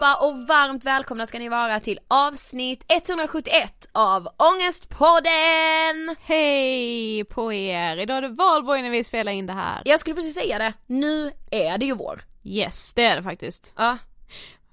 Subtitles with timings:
[0.00, 6.16] allihopa och varmt välkomna ska ni vara till avsnitt 171 av Ångestpodden!
[6.22, 7.96] Hej på er!
[7.96, 9.82] Idag är det valborg när vi spelar in det här.
[9.84, 12.22] Jag skulle precis säga det, nu är det ju vår.
[12.44, 13.74] Yes, det är det faktiskt.
[13.76, 13.98] Ja.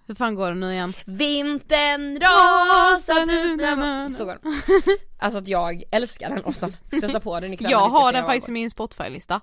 [0.08, 0.94] Hur fan går det nu igen?
[1.06, 4.14] Vintern rasar du bland...
[4.14, 4.62] Så går den.
[5.20, 6.76] Alltså att jag älskar den låten.
[6.88, 7.72] Ska sätta på den ikväll.
[7.72, 9.42] Jag har den faktiskt i min Spotify-lista.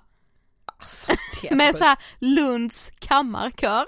[0.65, 1.11] Alltså,
[1.49, 3.85] så Med såhär Lunds kammarkör.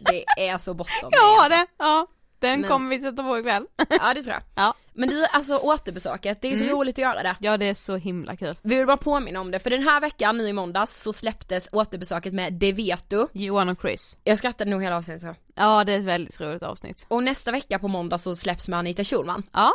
[0.00, 1.10] Det är så bortom.
[1.12, 2.06] Jag har det, ja.
[2.38, 3.66] Den Men- kommer vi sätta på ikväll.
[3.88, 4.42] Ja det tror jag.
[4.54, 4.74] Ja.
[4.94, 6.76] Men du, alltså återbesöket, det är så Mm.
[6.76, 7.36] roligt att göra det.
[7.40, 8.58] Ja det är så himla kul.
[8.62, 11.68] Vi vill bara påminna om det, för den här veckan, nu i måndags, så släpptes
[11.72, 13.26] återbesöket med Det vet du.
[13.32, 14.16] Johan och Chris.
[14.24, 15.34] Jag skrattade nog hela avsnittet så.
[15.54, 17.06] Ja det är ett väldigt roligt avsnitt.
[17.08, 19.42] Och nästa vecka på måndag så släpps med Anita Schulman.
[19.52, 19.72] Ja,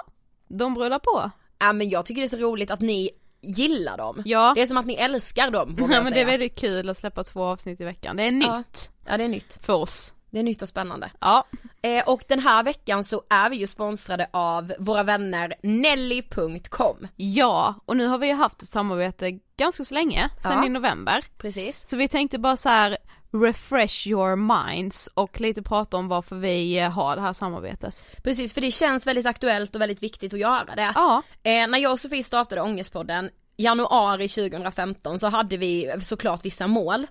[0.48, 1.32] de brullar på.
[1.60, 3.10] Ja men jag tycker det är så roligt att ni
[3.48, 4.22] gillar dem.
[4.26, 4.52] Ja.
[4.56, 6.98] Det är som att ni älskar dem, vågar Ja men det är väldigt kul att
[6.98, 8.18] släppa två avsnitt i veckan.
[8.18, 8.58] Det är Ja.
[8.58, 9.60] nytt Ja det är nytt.
[9.66, 10.14] för oss.
[10.30, 11.12] Det är nytt och spännande.
[11.20, 11.44] Ja.
[11.82, 17.08] Eh, och den här veckan så är vi ju sponsrade av våra vänner Nelly.com.
[17.16, 20.66] Ja, och nu har vi ju haft ett samarbete ganska så länge, sen Ja.
[20.66, 21.26] i november.
[21.38, 21.88] Precis.
[21.88, 22.98] Så vi tänkte bara så här
[23.32, 28.06] refresh your minds och lite prata om varför vi eh, har det här samarbetet.
[28.24, 30.92] Precis, för det känns väldigt aktuellt och väldigt viktigt att göra det.
[30.96, 33.30] Ja, Eh, när jag och Sofie startade Ångestpodden
[33.60, 37.08] januari 2015 så hade vi såklart vissa mål.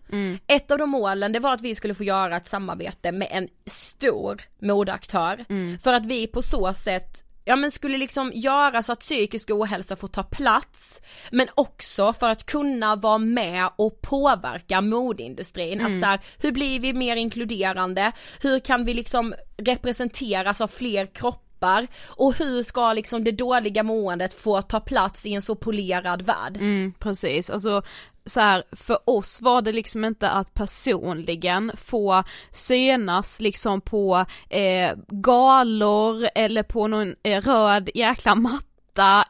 [0.47, 3.49] Ett av de målen det var att vi skulle få göra ett samarbete med en
[3.67, 5.45] stor modeaktör
[5.83, 9.97] för att vi på så sätt Ja men skulle liksom göra så att psykisk ohälsa
[9.97, 15.81] får ta plats men också för att kunna vara med och påverka modeindustrin.
[15.81, 18.13] Att så här, hur blir vi mer inkluderande?
[18.41, 21.87] Hur kan vi liksom representeras av fler kroppar?
[22.07, 26.57] Och hur ska liksom det dåliga måendet få ta plats i en så polerad värld?
[26.57, 27.51] mm, precis.
[27.51, 27.83] Alltså
[28.27, 34.93] så här, för oss var det liksom inte att personligen få synas liksom på eh,
[35.09, 38.66] galor eller på någon eh, röd jäkla matta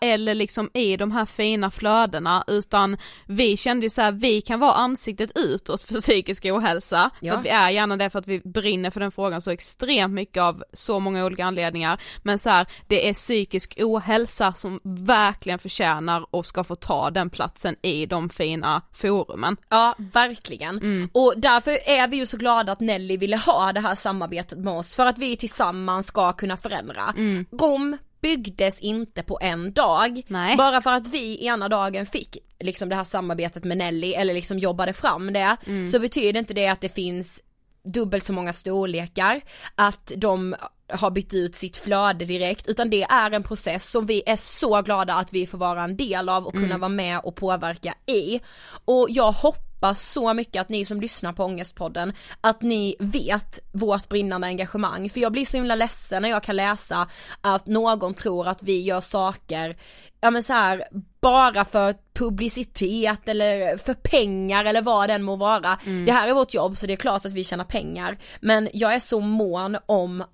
[0.00, 2.96] eller liksom i de här fina flödena utan
[3.26, 7.10] vi kände ju så här, vi kan vara ansiktet utåt för psykisk ohälsa.
[7.20, 7.32] Ja.
[7.32, 10.14] För att vi är gärna det för att vi brinner för den frågan så extremt
[10.14, 12.00] mycket av så många olika anledningar.
[12.22, 17.30] Men så här, det är psykisk ohälsa som verkligen förtjänar och ska få ta den
[17.30, 19.56] platsen i de fina forumen.
[19.68, 21.10] Ja, verkligen.
[21.12, 24.72] Och därför är vi ju så glada att Nelly ville ha det här samarbetet med
[24.72, 27.14] oss för att vi tillsammans ska kunna förändra.
[27.60, 30.22] Rom byggdes inte på en dag.
[30.28, 30.56] Nej.
[30.56, 34.58] Bara för att vi ena dagen fick liksom det här samarbetet med Nelly eller liksom
[34.58, 35.56] jobbade fram det
[35.92, 37.42] så betyder inte det att det finns
[37.84, 39.40] dubbelt så många storlekar,
[39.74, 40.56] att de
[40.88, 44.82] har bytt ut sitt flöde direkt utan det är en process som vi är så
[44.82, 48.40] glada att vi får vara en del av och kunna vara med och påverka i.
[48.84, 54.08] Och jag hoppas så mycket att ni som lyssnar på Ångestpodden, att ni vet vårt
[54.08, 55.10] brinnande engagemang.
[55.10, 57.08] För jag blir så himla ledsen när jag kan läsa
[57.40, 59.76] att någon tror att vi gör saker,
[60.20, 60.84] ja men så här
[61.20, 65.78] bara för publicitet eller för pengar eller vad den må vara.
[66.06, 68.18] Det här är vårt jobb så det är klart att vi tjänar pengar.
[68.40, 70.24] Men jag är så mån om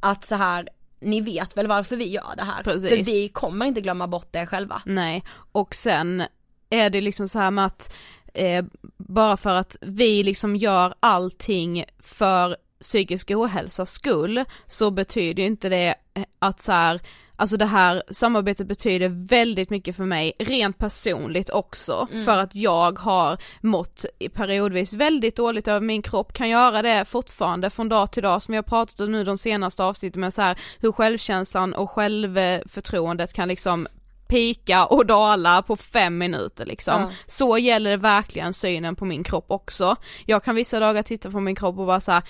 [0.00, 0.68] att så här
[1.00, 2.62] ni vet väl varför vi gör det här.
[2.62, 2.88] Precis.
[2.88, 4.82] För vi kommer inte glömma bort det själva.
[4.84, 6.22] Nej, och sen
[6.70, 7.92] är det liksom så här med att
[8.34, 8.64] eh,
[8.96, 15.94] bara för att vi liksom gör allting för psykisk ohälsas skull så betyder inte det
[16.38, 17.00] att så här
[17.40, 22.98] Alltså det här samarbetet betyder väldigt mycket för mig, rent personligt också, för att jag
[22.98, 28.22] har mått periodvis väldigt dåligt över min kropp, kan göra det fortfarande från dag till
[28.22, 31.90] dag som har pratat om nu de senaste avsnitten med så här hur självkänslan och
[31.90, 33.86] självförtroendet kan liksom
[34.30, 37.00] pika och dala på fem minuter liksom.
[37.00, 37.10] Ja.
[37.26, 39.96] Så gäller det verkligen synen på min kropp också.
[40.26, 42.22] Jag kan vissa dagar titta på min kropp och bara så här,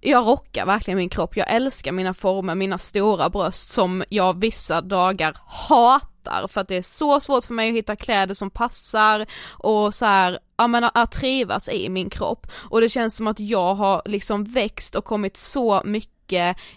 [0.00, 4.80] jag rockar verkligen min kropp, jag älskar mina former, mina stora bröst som jag vissa
[4.80, 9.26] dagar hatar för att det är så svårt för mig att hitta kläder som passar
[9.48, 13.40] och så här, ja men att trivas i min kropp och det känns som att
[13.40, 16.19] jag har liksom växt och kommit så mycket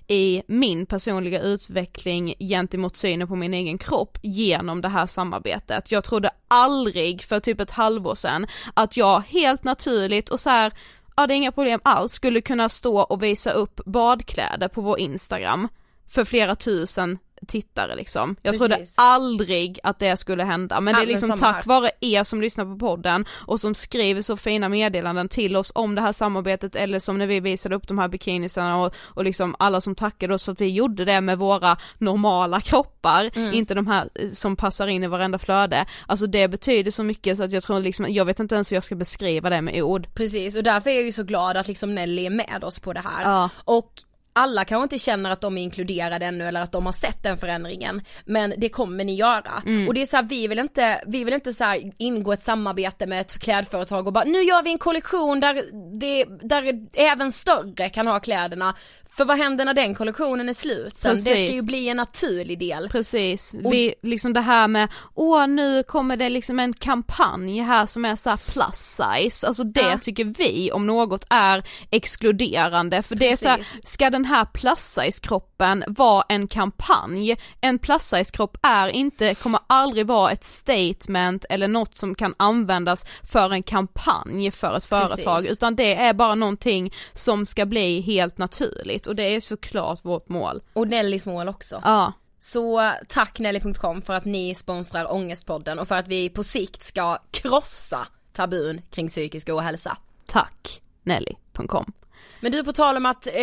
[0.07, 5.91] i min personliga utveckling gentemot synen på min egen kropp genom det här samarbetet.
[5.91, 10.73] Jag trodde aldrig för typ ett halvår sedan att jag helt naturligt och så här
[11.15, 14.99] ja det är inga problem alls, skulle kunna stå och visa upp badkläder på vår
[14.99, 15.67] Instagram
[16.09, 18.35] för flera tusen tittare liksom.
[18.41, 18.59] Jag Precis.
[18.59, 22.41] trodde aldrig att det skulle hända men det är Ja, liksom tack vare er som
[22.41, 26.75] lyssnar på podden och som skriver så fina meddelanden till oss om det här samarbetet
[26.75, 30.33] eller som när vi visade upp de här bikinisarna och, och liksom alla som tackade
[30.33, 33.53] oss för att vi gjorde det med våra normala kroppar, Mm.
[33.53, 35.85] inte de här eh, som passar in i varenda flöde.
[36.07, 38.75] Alltså det betyder så mycket så att jag tror liksom, jag vet inte ens hur
[38.75, 40.07] jag ska beskriva det med ord.
[40.13, 42.93] Precis och därför är jag ju så glad att liksom Nelly är med oss på
[42.93, 43.23] det här.
[43.23, 43.49] Ja.
[43.65, 43.91] Och
[44.33, 47.37] alla kanske inte känner att de är inkluderade ännu eller att de har sett den
[47.37, 48.01] förändringen.
[48.25, 49.63] Men det kommer ni göra.
[49.65, 49.87] Mm.
[49.87, 52.43] Och det är så här, vi vill inte, vi vill inte så här ingå ett
[52.43, 55.61] samarbete med ett klädföretag och bara nu gör vi en kollektion där
[55.99, 58.75] det, där även större kan ha kläderna.
[59.15, 61.15] För vad händer när den kollektionen är slut sen?
[61.15, 61.57] Det ska Precis.
[61.57, 62.89] ju bli en naturlig del.
[62.89, 68.05] Precis, vi, liksom det här med, åh nu kommer det liksom en kampanj här som
[68.05, 69.97] är så här plus size, alltså det Ja.
[70.01, 73.87] tycker vi om något är exkluderande för det är så här, Precis.
[73.87, 77.35] ska den här plus size kroppen vara en kampanj?
[77.61, 82.33] En plus size kropp är inte, kommer aldrig vara ett statement eller något som kan
[82.37, 85.51] användas för en kampanj för ett företag Precis.
[85.51, 90.29] utan det är bara någonting som ska bli helt naturligt och det är såklart vårt
[90.29, 90.61] mål.
[90.73, 91.81] Och Nellys mål också.
[91.83, 92.13] Ja.
[92.39, 97.17] Så tack Nelly.com för att ni sponsrar Ångestpodden och för att vi på sikt ska
[97.31, 99.97] krossa tabun kring psykisk ohälsa.
[100.25, 101.91] Tack Nelly.com
[102.39, 103.33] Men du på tal om att, eh,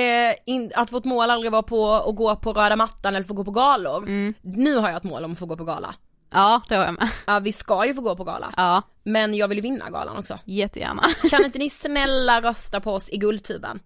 [0.47, 3.45] in, att vårt mål aldrig var på att gå på röda mattan eller få gå
[3.45, 4.07] på galor.
[4.43, 5.95] Nu har jag ett mål om att få gå på gala.
[6.33, 7.09] Ja, det har jag med.
[7.27, 8.55] Ja vi ska ju få gå på gala.
[8.57, 10.39] Ja, Men jag vill vinna galan också.
[10.45, 11.03] jättegärna.
[11.31, 13.81] Kan inte ni snälla rösta på oss i Guldtuben?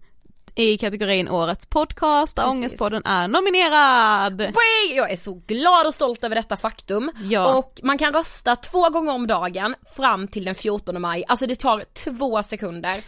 [0.57, 2.57] I kategorin Årets podcast där Precis.
[2.57, 4.41] Ångestpodden är nominerad.
[4.95, 7.11] Jag är så glad och stolt över detta faktum.
[7.23, 7.57] Ja.
[7.57, 11.23] Och man kan rösta två gånger om dagen fram till den 14 maj.
[11.27, 13.03] Alltså det tar två sekunder.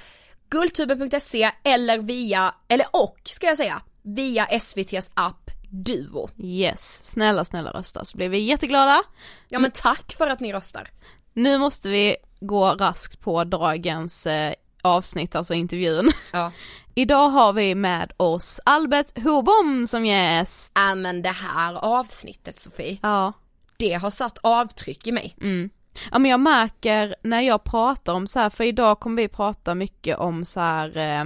[0.49, 6.29] Guldtuben.se eller via, eller och ska jag säga, via SVTs app Duo.
[6.37, 9.03] Yes, snälla snälla rösta så blir vi jätteglada.
[9.49, 10.89] Ja men tack för att ni röstar.
[11.33, 16.11] Nu måste vi gå raskt på dagens eh, avsnitt, alltså intervjun.
[16.31, 16.51] Ja.
[16.99, 20.77] Idag har vi med oss Albert Hobom som gäst.
[20.77, 23.33] Äh, men det här avsnittet Sofie, Ja.
[23.77, 25.35] det har satt avtryck i mig.
[25.41, 25.69] Mm.
[26.11, 29.75] Ja men jag märker när jag pratar om så här, för idag kommer vi prata
[29.75, 31.25] mycket om så här eh,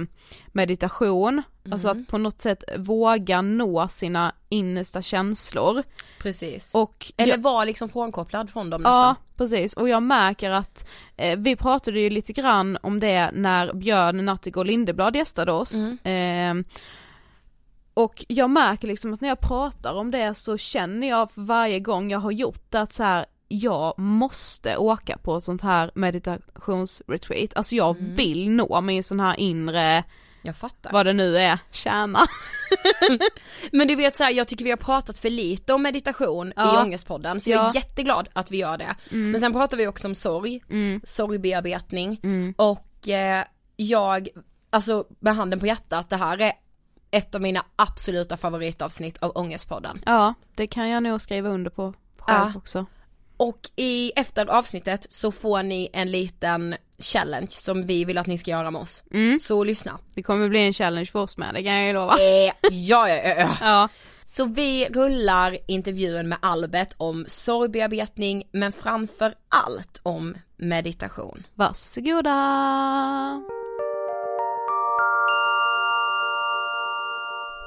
[0.52, 5.82] meditation, alltså att på något sätt våga nå sina innersta känslor.
[6.18, 6.70] Precis.
[6.74, 9.24] Och Eller jag, vara liksom frånkopplad från dem ja nästan.
[9.36, 14.24] precis, och jag märker att eh, vi pratade ju lite grann om det när Björn
[14.24, 15.74] Natthegård Lindeblad gästade oss.
[16.06, 16.54] Eh,
[17.94, 22.10] och jag märker liksom att när jag pratar om det så känner jag varje gång
[22.10, 23.26] jag har gjort det att så här,
[23.60, 29.40] jag måste åka på ett sånt här meditationsretreat, alltså jag vill nå min sån här
[29.40, 30.04] inre,
[30.42, 30.92] Jag fattar.
[30.92, 32.18] vad det nu är, kärna.
[33.72, 36.74] Men du vet så här, jag tycker vi har pratat för lite om meditation Ja.
[36.74, 37.70] i Ångestpodden så jag Ja.
[37.70, 38.94] är jätteglad att vi gör det.
[39.10, 40.60] Men sen pratar vi också om sorg,
[41.04, 42.20] sorgbearbetning
[42.56, 43.44] och eh,
[43.76, 44.28] jag,
[44.70, 46.52] alltså med handen på hjärtat, det här är
[47.10, 50.02] ett av mina absoluta favoritavsnitt av Ångestpodden.
[50.06, 52.58] Ja, det kan jag nog skriva under på själv Ja.
[52.58, 52.86] också.
[53.42, 58.38] Och i, efter avsnittet så får ni en liten challenge som vi vill att ni
[58.38, 59.02] ska göra med oss.
[59.40, 59.98] Så lyssna.
[60.14, 62.12] Det kommer bli en challenge för oss med, det kan jag ju lova.
[62.12, 63.56] Eh, ja, ja, ja, ja.
[63.60, 63.88] Ja,
[64.24, 71.42] Så vi rullar intervjun med Albert om sorgbearbetning men framför allt om meditation.
[71.54, 72.30] varsågoda.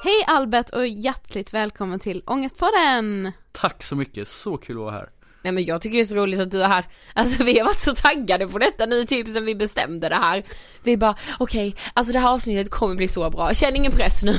[0.04, 3.32] Hej Albert och hjärtligt välkommen till Ångestpodden!
[3.52, 5.10] Tack så mycket, så kul att vara här.
[5.46, 6.84] Nej men jag tycker det är så roligt att du är här.
[7.14, 10.44] Alltså vi har varit så taggade på detta nu typ sen vi bestämde det här.
[10.82, 13.54] Vi bara okej, alltså det här avsnittet kommer bli så bra.
[13.54, 14.32] Känn ingen press nu.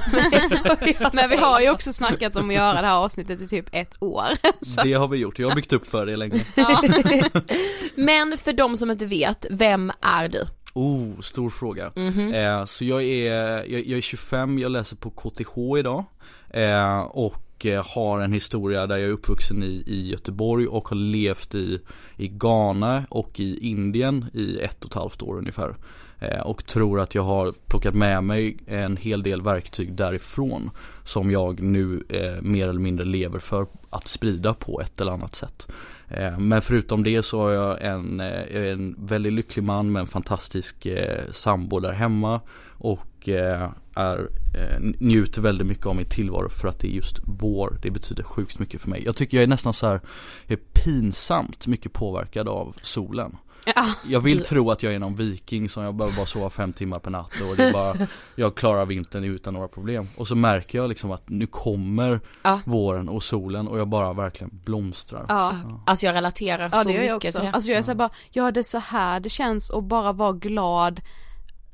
[1.14, 4.04] Men vi har ju också snackat om att göra det här avsnittet i typ ett
[4.04, 4.26] år.
[4.66, 6.46] Så, Det har vi gjort, jag har byggt upp för det länge.
[6.56, 6.82] ja.
[7.96, 10.48] Men för de som inte vet, vem är du?
[10.74, 11.92] Oh, stor fråga.
[11.96, 12.34] Mhm.
[12.34, 13.34] eh, så jag är,
[13.72, 16.06] jag, jag är 25, jag läser på KTH idag.
[16.50, 20.88] Eh, och och eh, har en historia där jag är uppvuxen i, i Göteborg och
[20.88, 21.80] har levt i,
[22.18, 25.76] i Ghana och i Indien i ett och ett halvt år ungefär.
[26.20, 30.70] Eh, och tror att jag har plockat med mig en hel del verktyg därifrån
[31.04, 35.36] som jag nu eh, mer eller mindre lever för att sprida på ett eller annat
[35.36, 35.68] sätt.
[36.08, 40.08] Eh, men förutom det så har jag en, eh, en väldigt lycklig man med en
[40.08, 42.42] fantastisk eh, sambo där hemma
[42.78, 47.20] och eh, är, eh, njuter väldigt mycket av min tillvaro för att det är just
[47.24, 47.80] vår.
[47.82, 49.04] Det betyder sjukt mycket för mig.
[49.06, 50.01] Jag tycker jag är nästan så här,
[50.48, 53.38] jag är pinsamt mycket påverkad av solen.
[53.75, 56.74] Ja, Jag vill tro att jag är någon viking som jag behöver bara sova fem
[56.74, 57.96] timmar per natt och det är bara
[58.36, 62.60] Jag klarar vintern utan några problem Och så märker jag liksom att nu kommer Ja.
[62.66, 65.56] våren och solen och jag bara verkligen blomstrar Ja.
[65.86, 67.39] Alltså jag relaterar Ja så det gör jag mycket också.
[67.39, 67.54] till det.
[67.56, 70.12] Alltså jag är så här bara, ja det är så här det känns att bara
[70.12, 71.01] vara glad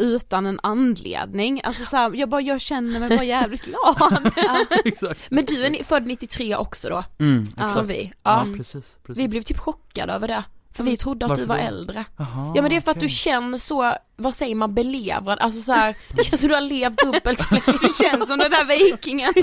[0.03, 1.61] utan en anledning.
[1.63, 4.31] Alltså så här, jag bara, jag känner mig bara jävligt glad.
[4.85, 7.03] Exakt Men du är född 93 också då?
[7.19, 7.87] mm, Som exakt.
[7.87, 8.13] vi.
[8.23, 8.57] Ja, Ja.
[8.57, 9.23] precis, precis.
[9.23, 10.43] Vi blev typ chockade över det.
[10.75, 11.61] För vi trodde att Varför du var då?
[11.63, 12.05] äldre.
[12.17, 13.07] Jaha, Ja men det är för att okej.
[13.09, 16.61] du känner så, vad säger man, belevrad, alltså så här, det känns som du har
[16.61, 17.79] levt dubbelt så länge.
[17.81, 19.33] Du känns som den där vikingen.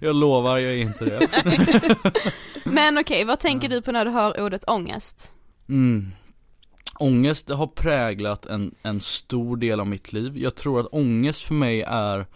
[0.00, 1.28] Jag lovar, jag är inte det
[2.64, 5.32] Men okej, vad tänker du på när du hör ordet ångest?
[5.68, 6.12] mm.
[6.98, 10.38] Ångest har präglat en, en stor del av mitt liv.
[10.38, 12.26] Jag tror att ångest för mig är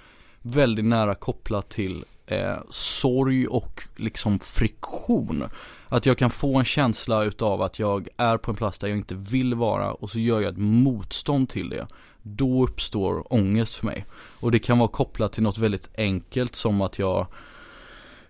[0.43, 5.45] väldigt nära kopplat till eh, sorg och liksom friktion.
[5.89, 8.97] Att jag kan få en känsla utav att jag är på en plats där jag
[8.97, 11.87] inte vill vara och så gör jag ett motstånd till det.
[12.23, 14.07] Då uppstår ångest för mig.
[14.41, 17.27] Och det kan vara kopplat till något väldigt enkelt som att jag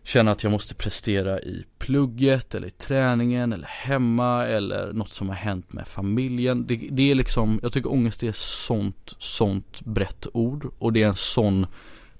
[0.04, 5.28] känna att jag måste prestera i plugget eller i träningen eller hemma eller något som
[5.28, 6.66] har hänt med familjen.
[6.66, 11.02] Det, det är liksom, jag tycker ångest är ett sånt, sånt brett ord och det
[11.02, 11.66] är en sån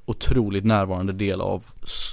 [0.05, 1.65] otroligt närvarande del av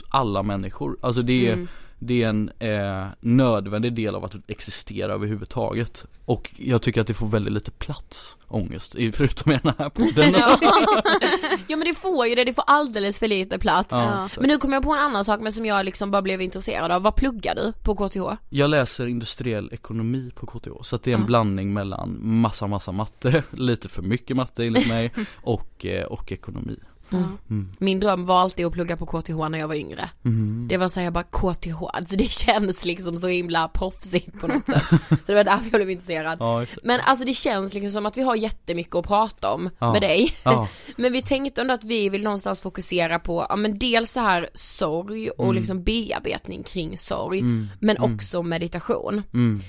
[0.10, 0.98] alla människor.
[1.02, 1.68] Alltså det är, Mm
[2.00, 6.06] det är en eh, nödvändig del av att existera överhuvudtaget.
[6.26, 10.36] Och jag tycker att det får väldigt lite plats, ångest, förutom i den här podden.
[11.68, 11.78] Ja.
[11.78, 13.88] men det får ju det, det får alldeles för lite plats.
[13.92, 14.30] Ja.
[14.38, 16.92] Men nu kommer jag på en annan sak men som jag liksom bara blev intresserad
[16.92, 18.42] av, vad pluggar du på KTH?
[18.50, 21.26] Jag läser industriell ekonomi på KTH så att det är en Ja.
[21.28, 26.80] blandning mellan massa massa matte, lite för mycket matte enligt mig och, eh, och ekonomi.
[27.14, 27.72] Mm.
[27.80, 30.10] Min dröm var alltid att plugga på KTH när jag var yngre.
[30.22, 30.68] Mhm.
[30.70, 34.66] Det var såhär jag bara KTH, alltså det känns liksom så himla proffsigt på något
[34.66, 34.84] sätt.
[35.10, 36.38] Så det var därför jag blev intresserad.
[36.40, 36.66] Ja.
[36.84, 39.92] Men alltså det känns liksom som att vi har jättemycket att prata om Ja.
[39.94, 40.34] med dig.
[40.44, 40.68] Ja.
[40.98, 44.50] Men vi tänkte ändå att vi vill någonstans fokusera på, ja men dels så här
[44.54, 45.56] sorg och Mm.
[45.56, 47.68] liksom bearbetning kring sorg, Mm.
[47.80, 48.16] men Mm.
[48.16, 49.24] också meditation.
[49.34, 49.62] Mm.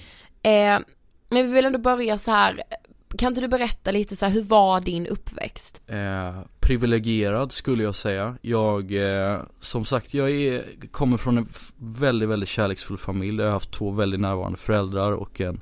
[0.42, 0.86] Eh,
[1.30, 2.62] men vi vill ändå börja så här.
[3.16, 5.82] Kan inte du berätta lite så här, hur var din uppväxt?
[5.86, 8.36] Eh, privilegierad skulle jag säga.
[8.42, 8.92] Jag,
[9.32, 13.38] eh, som sagt, jag är, kommer från en väldigt, väldigt kärleksfull familj.
[13.38, 15.60] Jag har haft två väldigt närvarande föräldrar och en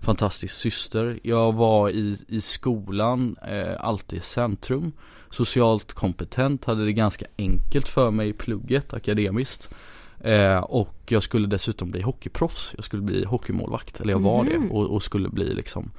[0.00, 1.20] fantastisk syster.
[1.22, 4.92] Jag var i, i skolan, eh, alltid i centrum.
[5.30, 9.74] Socialt kompetent, hade det ganska enkelt för mig i plugget akademiskt.
[10.20, 12.72] Eh, och jag skulle dessutom bli hockeyproffs.
[12.76, 14.52] Jag skulle bli hockeymålvakt, eller jag var Mhm.
[14.68, 15.90] det och, och skulle bli liksom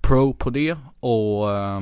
[0.00, 1.80] pro på det och eh,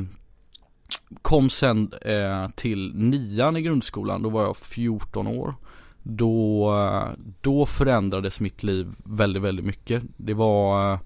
[1.23, 5.55] kom sen eh, till nian i grundskolan, då var jag 14 år.
[6.03, 7.09] Då, eh,
[7.41, 10.03] då förändrades mitt liv väldigt, väldigt mycket.
[10.17, 10.99] Det var,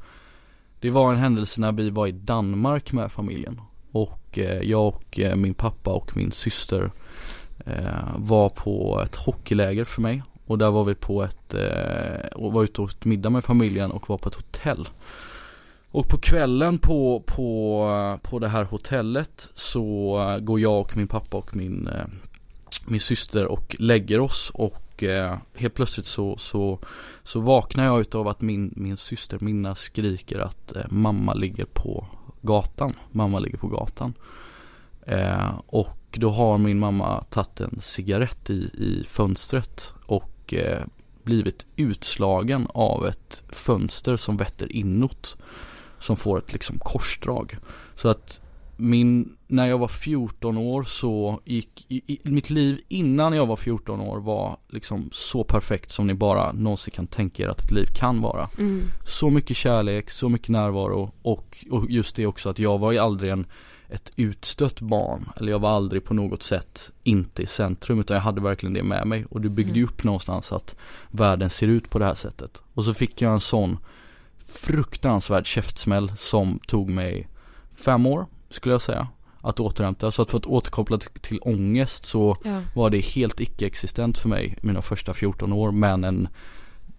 [0.81, 3.61] det var en händelse när vi var i Danmark med familjen.
[3.92, 6.90] Och jag och min pappa och min syster
[8.16, 10.23] var på ett hockeyläger för mig.
[10.46, 11.55] Och där var vi på ett,
[12.35, 14.88] och var ute och åt middag med familjen och var på ett hotell.
[15.92, 21.37] Och på kvällen på, på, på det här hotellet så går jag och min pappa
[21.37, 22.07] och min, eh,
[22.87, 26.79] min syster och lägger oss och eh, helt plötsligt så, så,
[27.22, 32.07] så vaknar jag utav att min, min syster Minna skriker att eh, mamma ligger på
[32.42, 32.94] gatan.
[33.11, 34.14] Mamma ligger på gatan.
[35.66, 40.55] Och då har min mamma tagit en cigarett i, i fönstret och
[41.22, 45.37] blivit utslagen av ett fönster som vetter inåt.
[46.01, 47.57] Som får ett liksom korsdrag.
[47.95, 48.41] Så att
[48.81, 53.57] min, när jag var 14 år så gick, i, i, mitt liv innan jag var
[53.57, 57.73] 14 år var liksom så perfekt som ni bara någonsin kan tänka er att ett
[57.73, 58.49] liv kan vara.
[58.59, 58.83] Mm.
[59.05, 62.99] Så mycket kärlek, så mycket närvaro och, och just det också att jag var ju
[62.99, 63.47] aldrig en
[63.91, 68.23] ett utstött barn eller jag var aldrig på något sätt inte i centrum utan jag
[68.23, 70.77] hade verkligen det med mig och det byggde ju upp någonstans att
[71.11, 72.63] världen ser ut på det här sättet.
[72.75, 73.79] Och så fick jag en sån
[74.53, 77.29] fruktansvärd käftsmäll som tog mig
[77.75, 79.09] fem år skulle jag säga
[79.43, 80.11] att återhämta.
[80.13, 82.63] Så att för att återkoppla till, ångest så Ja.
[82.75, 86.29] var det helt icke-existent för mig mina första 14 år men en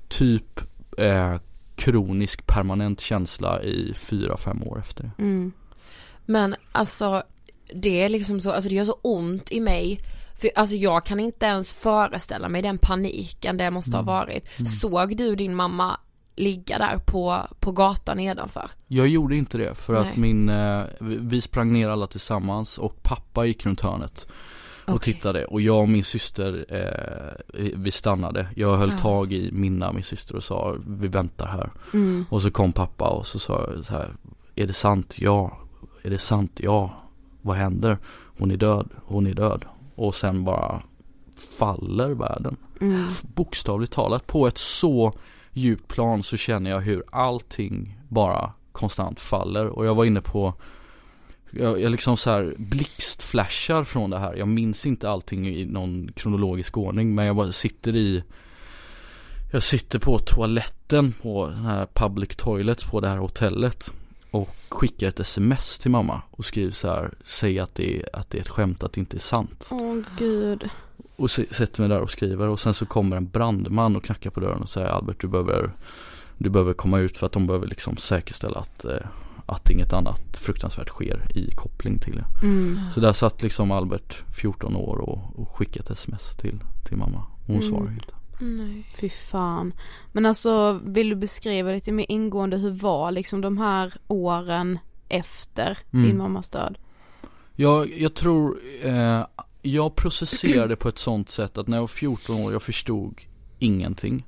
[0.07, 0.59] typ
[0.97, 1.35] eh,
[1.75, 5.23] kronisk permanent känsla i fyra fem år efter det.
[5.23, 5.51] Mm.
[6.25, 7.23] Men alltså
[7.75, 9.99] det är liksom så, alltså det gör så ont i mig.
[10.41, 14.47] För alltså jag kan inte ens föreställa mig den paniken det måste ha varit.
[14.81, 15.99] Såg du din mamma
[16.35, 18.69] ligga där på, på gatan nedanför?
[18.87, 20.11] Jag gjorde inte det för Nej.
[20.11, 24.27] att min, eh, vi- sprang ner alla tillsammans och pappa gick runt hörnet
[24.85, 25.13] och Okej.
[25.13, 28.47] tittade och jag och min syster, eh, vi stannade.
[28.55, 28.97] Jag höll Ja.
[28.97, 31.69] tag i Minna, min syster och sa vi väntar här.
[31.93, 32.25] Mm.
[32.29, 34.13] Och så kom pappa och så sa jag så här,
[34.55, 35.15] är det sant?
[35.19, 35.57] Ja.
[36.03, 36.59] Är det sant?
[36.63, 36.93] Ja.
[37.41, 37.97] Vad händer?
[38.37, 39.65] Hon är död, hon är död.
[39.95, 40.81] Och sen bara
[41.57, 42.55] faller världen.
[42.81, 43.07] Mm.
[43.23, 45.13] Bokstavligt talat på ett så
[45.53, 50.53] djupt plan så känner jag hur allting bara konstant faller och jag var inne på
[51.51, 54.35] jag, jag liksom så här blixtflashar från det här.
[54.35, 58.23] Jag minns inte allting i någon kronologisk ordning men jag bara sitter i
[59.51, 63.91] Jag sitter på toaletten på den här public toilets på det här hotellet
[64.31, 68.29] och skickar ett sms till mamma och skriver så här Säg att det är, att
[68.29, 69.69] det är ett skämt, att det inte är sant.
[69.71, 70.69] Åh gud.
[71.15, 74.39] Och sätter mig där och skriver och sen så kommer en brandman och knackar på
[74.39, 75.71] dörren och säger Albert du behöver
[76.37, 78.95] Du behöver komma ut för att de behöver liksom säkerställa att eh,
[79.45, 82.25] Att inget annat fruktansvärt sker i koppling till det.
[82.47, 82.79] Mm.
[82.93, 87.23] Så där satt liksom Albert 14 år och, och skickade ett sms till, till mamma.
[87.47, 87.69] Hon Mm.
[87.69, 88.13] svarade inte.
[88.39, 88.83] Nej.
[88.95, 89.73] Fy fan.
[90.11, 95.77] Men alltså vill du beskriva lite mer ingående hur var liksom de här åren efter
[95.93, 96.05] Mm.
[96.05, 96.77] din mammas död?
[97.55, 99.21] Jag, jag tror eh,
[99.61, 103.21] Jag processerade på ett sånt sätt att när jag var 14 år jag förstod
[103.59, 104.25] ingenting.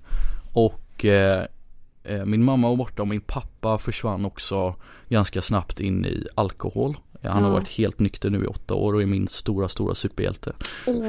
[0.54, 1.46] Och eh,
[2.04, 4.76] eh, min mamma var borta och min pappa försvann också
[5.10, 6.98] ganska snabbt in i alkohol.
[7.24, 7.54] Han har Ja.
[7.54, 10.54] varit helt nykter nu i åtta år och är min stora, stora superhjälte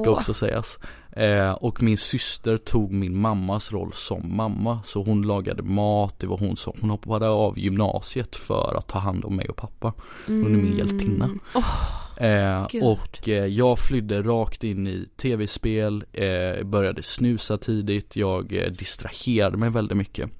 [0.01, 0.79] Ska också sägas
[1.17, 6.27] eh, Och min syster tog min mammas roll som mamma Så hon lagade mat, det
[6.27, 9.93] var hon som, hon hoppade av gymnasiet för att ta hand om mig och pappa
[10.27, 11.31] Hon är min hjältinna
[12.17, 12.83] Eh, Gud.
[12.83, 19.57] och eh, jag flydde rakt in i tv-spel, eh, började snusa tidigt, jag eh, distraherade
[19.57, 20.31] mig väldigt mycket.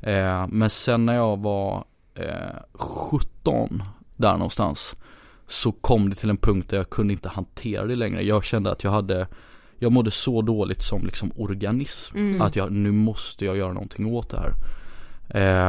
[0.00, 3.82] Eh, men sen när jag var eh, 17,
[4.16, 4.96] där någonstans,
[5.46, 8.22] så kom det till en punkt där jag kunde inte hantera det längre.
[8.22, 9.26] Jag kände att jag hade,
[9.78, 12.42] jag mådde så dåligt som liksom organism, Mm.
[12.42, 14.52] att jag, nu måste jag göra någonting åt det här.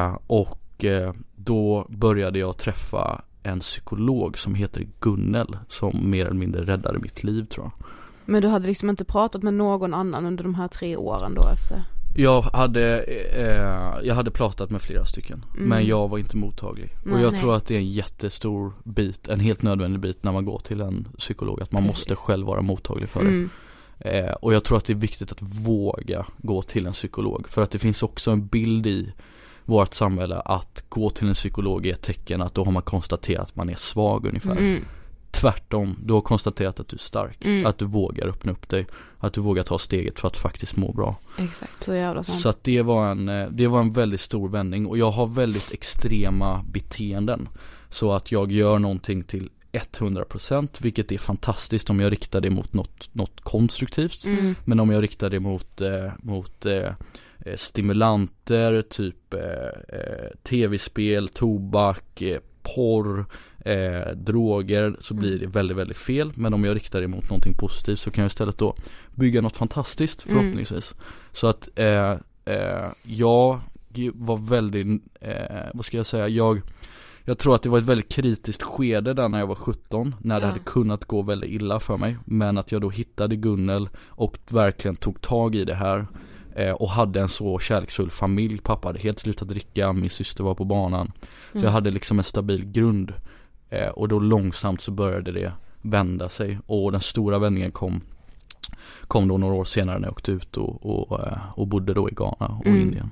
[0.05, 6.35] Eh, och eh, då började jag träffa en psykolog som heter Gunnel som mer eller
[6.39, 7.87] mindre räddade mitt liv tror jag.
[8.25, 11.49] Men du hade liksom inte pratat med någon annan under de här tre åren då
[11.53, 11.83] efter?
[12.15, 12.99] Jag hade,
[13.37, 15.69] eh, jag hade pratat med flera stycken Mm.
[15.69, 16.89] men jag var inte mottaglig.
[17.01, 17.21] och Nej.
[17.23, 17.41] jag Nej.
[17.41, 20.81] tror att det är en jättestor bit, en helt nödvändig bit när man går till
[20.81, 21.61] en psykolog.
[21.61, 21.97] Att man Precis.
[21.99, 23.29] måste själv vara mottaglig för det.
[23.29, 23.49] Mm.
[23.99, 27.47] Eh, och jag tror att det är viktigt att våga gå till en psykolog.
[27.49, 29.13] För att det finns också en bild i
[29.65, 33.43] vårt samhälle att gå till en psykolog är ett tecken att då har man konstaterat
[33.43, 34.51] att man är svag ungefär.
[34.57, 34.85] Mm.
[35.31, 37.45] Tvärtom, du har konstaterat att du är stark.
[37.45, 37.65] Mm.
[37.65, 38.85] Att du vågar öppna upp dig.
[39.19, 41.15] Att du vågar ta steget för att faktiskt må bra.
[41.37, 41.83] Exakt.
[41.83, 42.41] Så jävla sant.
[42.41, 45.27] Så att det var en, eh, det var en väldigt stor vändning och jag har
[45.27, 47.49] väldigt extrema beteenden.
[47.89, 52.73] Så att jag gör någonting till 100% vilket är fantastiskt om jag riktar det mot
[52.73, 54.25] något, något konstruktivt.
[54.25, 54.55] Mm.
[54.65, 56.91] Men om jag riktar det mot, eh, mot eh,
[57.45, 62.39] eh, stimulanter, typ eh, eh, tv-spel, tobak, eh,
[62.75, 63.25] porr,
[63.65, 66.31] eh, droger så blir det väldigt, väldigt fel.
[66.35, 68.75] Men om jag riktar det mot någonting positivt så kan jag istället då
[69.15, 70.37] bygga något fantastiskt Mm.
[70.37, 70.95] förhoppningsvis.
[71.31, 72.11] Så att eh,
[72.45, 73.59] eh, jag
[74.13, 76.61] var väldigt, eh, vad ska jag säga, jag
[77.29, 80.35] jag tror att det var ett väldigt kritiskt skede där när jag var 17 När
[80.39, 80.47] det Ja.
[80.51, 84.95] hade kunnat gå väldigt illa för mig Men att jag då hittade Gunnel och verkligen
[84.95, 86.07] tog tag i det här
[86.55, 90.55] eh, Och hade en så kärleksfull familj Pappa hade helt slutat dricka, min syster var
[90.55, 91.11] på banan
[91.51, 91.65] Så Mm.
[91.65, 93.13] jag hade liksom en stabil grund
[93.69, 98.01] eh, Och då långsamt så började det vända sig Och den stora vändningen kom
[99.07, 102.09] Kom då några år senare när jag åkte ut och, och, eh, och bodde då
[102.09, 102.81] i Ghana och Mm.
[102.81, 103.09] Indien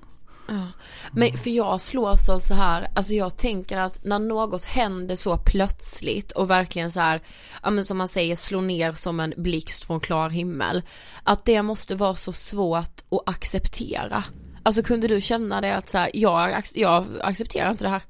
[0.48, 0.68] Ja.
[1.12, 5.16] Men för jag slås av alltså så här, alltså jag tänker att när något händer
[5.16, 7.22] så plötsligt och verkligen så här,
[7.64, 10.84] ja men som man säger slår ner som en blixt från klar himmel.
[11.24, 14.24] Att det måste vara så svårt att acceptera.
[14.64, 18.04] Alltså kunde du känna det att så här, jag, jag accepterar inte det här.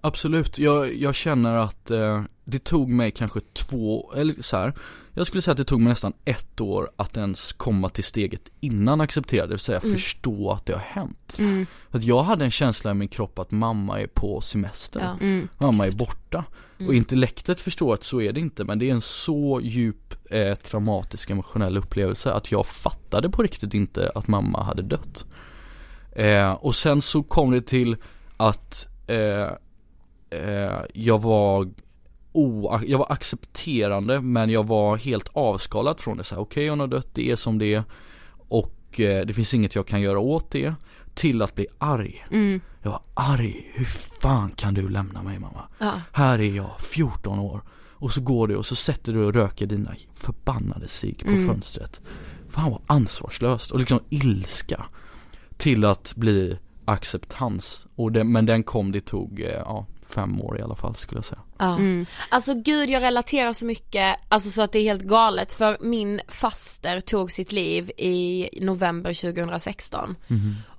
[0.00, 4.74] Absolut, jag, jag känner att eh, det tog mig kanske två, eller så här.
[5.18, 8.48] Jag skulle säga att det tog mig nästan ett år att ens komma till steget
[8.60, 9.92] innan acceptera det, vill säga Mm.
[9.92, 11.36] förstå att det har hänt.
[11.38, 11.66] Mm.
[11.90, 15.16] För att jag hade en känsla i min kropp att mamma är på semester, Ja.
[15.26, 15.48] Mm.
[15.58, 16.44] mamma är borta.
[16.78, 16.88] Mm.
[16.88, 20.54] Och intellektet förstår att så är det inte, men det är en så djup eh,
[20.54, 25.24] traumatisk emotionell upplevelse att jag fattade på riktigt inte att mamma hade dött.
[26.12, 27.96] Eh, och sen så kom det till
[28.36, 29.50] att eh,
[30.40, 31.68] eh, jag var
[32.36, 36.22] o, jag var accepterande men jag var helt avskalad från det.
[36.22, 37.82] Okej okay, hon har dött, det är som det är.
[38.48, 40.74] Och eh, det finns inget jag kan göra åt det.
[41.14, 42.26] Till att bli arg.
[42.30, 42.60] Mm.
[42.82, 43.84] Jag var arg, hur
[44.20, 45.62] fan kan du lämna mig mamma?
[45.78, 46.00] Ja.
[46.12, 47.62] Här är jag, 14 år.
[47.92, 51.46] Och så går du och så sätter du och röker dina förbannade cigg på Mm.
[51.46, 52.00] fönstret.
[52.50, 54.84] Fan vad ansvarslöst och liksom ilska.
[55.56, 57.86] Till att bli acceptans.
[57.94, 61.18] Och det, men den kom, det tog, eh, ja, fem år i alla fall skulle
[61.18, 61.40] jag säga.
[61.58, 61.74] Ja.
[61.74, 62.06] Mm.
[62.28, 66.20] Alltså gud jag relaterar så mycket, alltså så att det är helt galet för min
[66.28, 70.16] faster tog sitt liv i november 2016.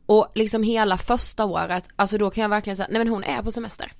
[0.06, 3.44] Och liksom hela första året, alltså då kan jag verkligen säga, nej men hon är
[3.44, 3.92] på semester.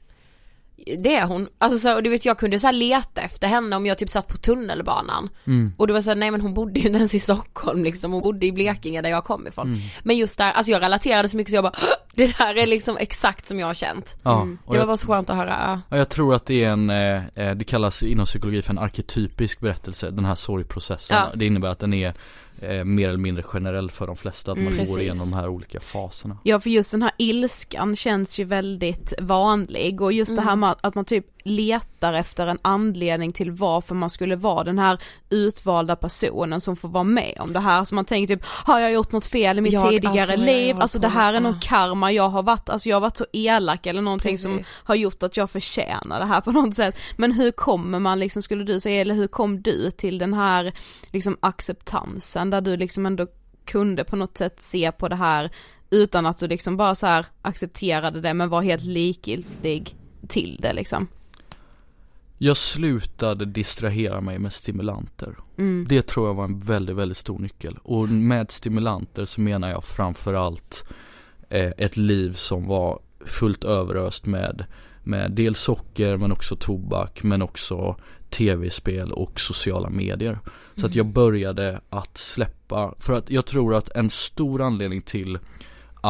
[0.98, 3.86] Det är hon, alltså så, och du vet jag kunde så leta efter henne om
[3.86, 5.30] jag typ satt på tunnelbanan.
[5.48, 5.74] Mm.
[5.78, 8.12] Och det var så här, nej men hon bodde ju inte ens i Stockholm liksom,
[8.12, 9.68] hon bodde i Blekinge där jag kom ifrån.
[9.68, 9.80] Mm.
[10.04, 11.76] Men just där, alltså jag relaterade så mycket så jag bara,
[12.14, 14.16] det där är liksom exakt som jag har känt.
[14.24, 14.58] Ja, Mm.
[14.64, 15.50] Det var jag- bara så skönt att höra.
[15.50, 15.82] ja.
[15.90, 18.80] Ja, jag tror att det är en, eh, eh, det kallas inom psykologi för en
[18.80, 21.18] arketypisk berättelse, den här sorgprocessen.
[21.18, 21.28] Ja.
[21.36, 22.14] Det innebär att den är
[22.62, 24.78] eh, mer eller mindre generell för de flesta, att man Mm.
[24.78, 25.02] går Precis.
[25.02, 26.38] igenom de här olika faserna.
[26.44, 30.76] Ja för just den här ilskan känns ju väldigt vanlig och just det här med
[30.82, 35.96] att man typ letar efter en anledning till varför man skulle vara den här utvalda
[35.96, 37.84] personen som får vara med om det här.
[37.84, 40.76] Så man tänker typ, har jag gjort något fel i mitt Jag- tidigare alltså, liv?
[40.80, 43.86] Alltså det här är någon karma jag har varit, alltså jag har varit så elak
[43.86, 44.74] eller någonting som Precis.
[44.84, 46.98] har gjort att jag förtjänar det här på något sätt.
[47.18, 50.74] Men hur kommer man liksom, skulle du säga, eller hur kom du till den här
[51.12, 53.28] liksom acceptansen där du liksom ändå
[53.66, 55.52] kunde på något sätt se på det här
[55.90, 59.96] utan att du liksom bara så här accepterade det men var helt likgiltig
[60.28, 61.08] till det liksom.
[62.38, 65.36] Jag slutade distrahera mig med stimulanter.
[65.58, 65.86] Mm.
[65.90, 67.78] Det tror jag var en väldigt, väldigt stor nyckel.
[67.84, 70.86] Och med stimulanter så menar jag framförallt
[71.50, 74.66] eh, ett liv som var fullt överöst med,
[75.04, 77.96] med dels socker men också tobak men också
[78.30, 80.40] tv-spel och sociala medier.
[80.76, 85.40] Så att jag började att släppa, för att jag tror att en stor anledning till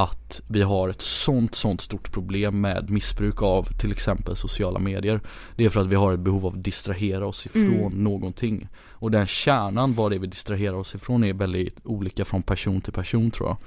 [0.03, 5.21] att vi har ett sånt, sånt stort problem med missbruk av till exempel sociala medier.
[5.55, 8.67] Det är för att vi har ett behov av att distrahera oss ifrån någonting.
[8.89, 12.81] Och den kärnan, vad det är vi distraherar oss ifrån är väldigt olika från person
[12.81, 13.57] till person tror jag.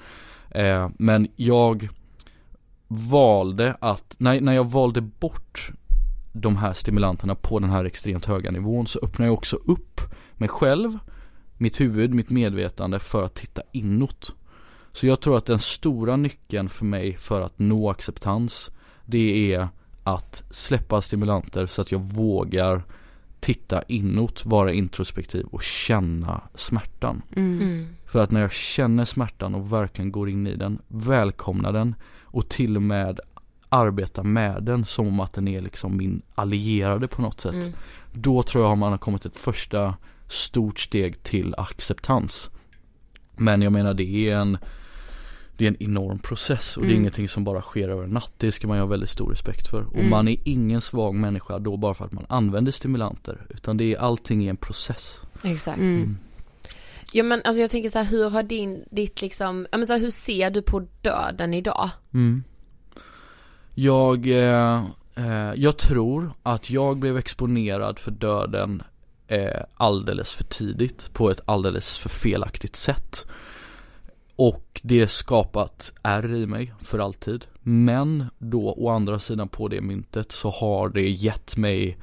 [0.66, 1.88] Eh, Men jag
[2.88, 5.70] valde att, när, när jag valde bort
[6.32, 10.00] de här stimulanterna på den här extremt höga nivån så öppnar jag också upp
[10.34, 10.98] mig själv,
[11.58, 14.34] mitt huvud, mitt medvetande för att titta inåt.
[14.92, 18.70] Så jag tror att den stora nyckeln för mig för att nå acceptans
[19.04, 19.68] det är
[20.04, 22.82] att släppa stimulanter så att jag vågar
[23.40, 27.22] titta inåt, vara introspektiv och känna smärtan.
[27.36, 27.86] Mm.
[28.06, 32.48] För att när jag känner smärtan och verkligen går in i den, välkomnar den och
[32.48, 33.20] till och med
[33.68, 37.54] arbetar med den som om att den är liksom min allierade på något sätt.
[37.54, 37.72] Mm.
[38.12, 39.94] Då tror jag man har kommit ett första
[40.28, 42.50] stort steg till acceptans.
[43.36, 44.58] Men jag menar det är en
[45.60, 47.00] det är en enorm process och det är Mm.
[47.00, 48.32] ingenting som bara sker över en natt.
[48.36, 49.82] Det ska man ju ha väldigt stor respekt för.
[49.82, 50.10] Och Mm.
[50.10, 53.46] man är ingen svag människa då bara för att man använder stimulanter.
[53.50, 55.22] Utan det är allting i en process.
[55.42, 55.78] Exakt.
[55.78, 56.18] Mm.
[57.12, 59.92] Ja men alltså jag tänker så här, hur har din, ditt liksom, ja men så
[59.92, 61.90] här, hur ser du på döden idag?
[62.14, 62.44] Mm.
[63.74, 64.84] Jag, eh,
[65.16, 68.82] eh, jag tror att jag blev exponerad för döden
[69.28, 73.26] eh, alldeles för tidigt på ett alldeles för felaktigt sätt.
[74.42, 77.46] Och det skapat ärr i mig för alltid.
[77.62, 81.98] Men då å andra sidan på det myntet så har det gett mig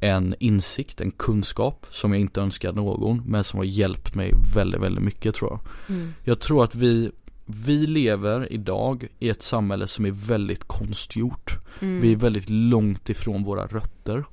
[0.00, 4.80] en insikt, en kunskap som jag inte önskar någon men som har hjälpt mig väldigt,
[4.80, 5.60] väldigt mycket tror jag.
[5.96, 6.14] Mm.
[6.24, 7.10] Jag tror att vi,
[7.46, 11.58] vi lever idag i ett samhälle som är väldigt konstgjort.
[11.80, 12.00] Mm.
[12.00, 14.24] Vi är väldigt långt ifrån våra rötter.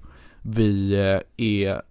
[0.41, 1.81] Vi eh, är,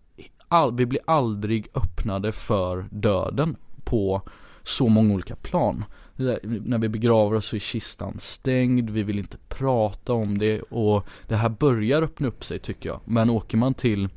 [0.49, 4.23] all, vi blir aldrig öppnade för döden på
[4.65, 5.85] så många olika plan.
[6.17, 11.07] När vi begraver oss så är kistan stängd, vi vill inte prata om det och
[11.29, 13.01] det här börjar öppna upp sig tycker jag.
[13.05, 14.09] Men åker man till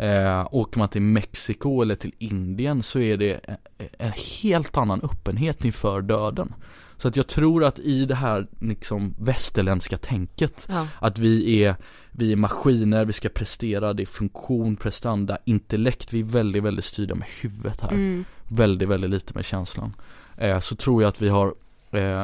[0.00, 3.56] Eh, åker man till Mexiko eller till Indien så är det en,
[3.98, 6.54] en helt annan öppenhet inför döden.
[6.96, 10.86] Så att jag tror att i det här liksom västerländska tänket Ja.
[10.98, 11.76] att vi är,
[12.10, 16.84] vi är maskiner, vi ska prestera, det är funktion, prestanda, intellekt, vi är väldigt, väldigt
[16.84, 17.92] styrda med huvudet här.
[17.92, 18.24] Mm.
[18.52, 19.96] Väldigt, väldigt lite med känslan.
[20.36, 21.54] Eh, så tror jag att vi har
[21.90, 22.22] eh,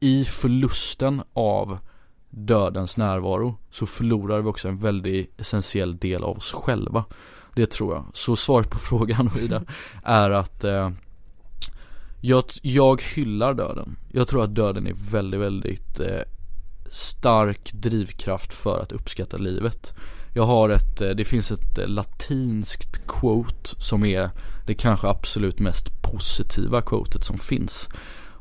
[0.00, 1.78] i förlusten av
[2.30, 7.04] dödens närvaro så förlorar vi också en väldigt essentiell del av oss själva.
[7.54, 8.04] Det tror jag.
[8.12, 9.62] Så svaret på frågan Ida
[10.04, 10.90] är att eh,
[12.20, 13.96] jag, jag hyllar döden.
[14.12, 16.20] Jag tror att döden är väldigt, väldigt eh,
[16.90, 19.94] stark drivkraft för att uppskatta livet.
[20.34, 24.30] Jag har ett, eh, det finns ett eh, latinskt quote som är
[24.66, 27.88] det kanske absolut mest positiva quotet som finns.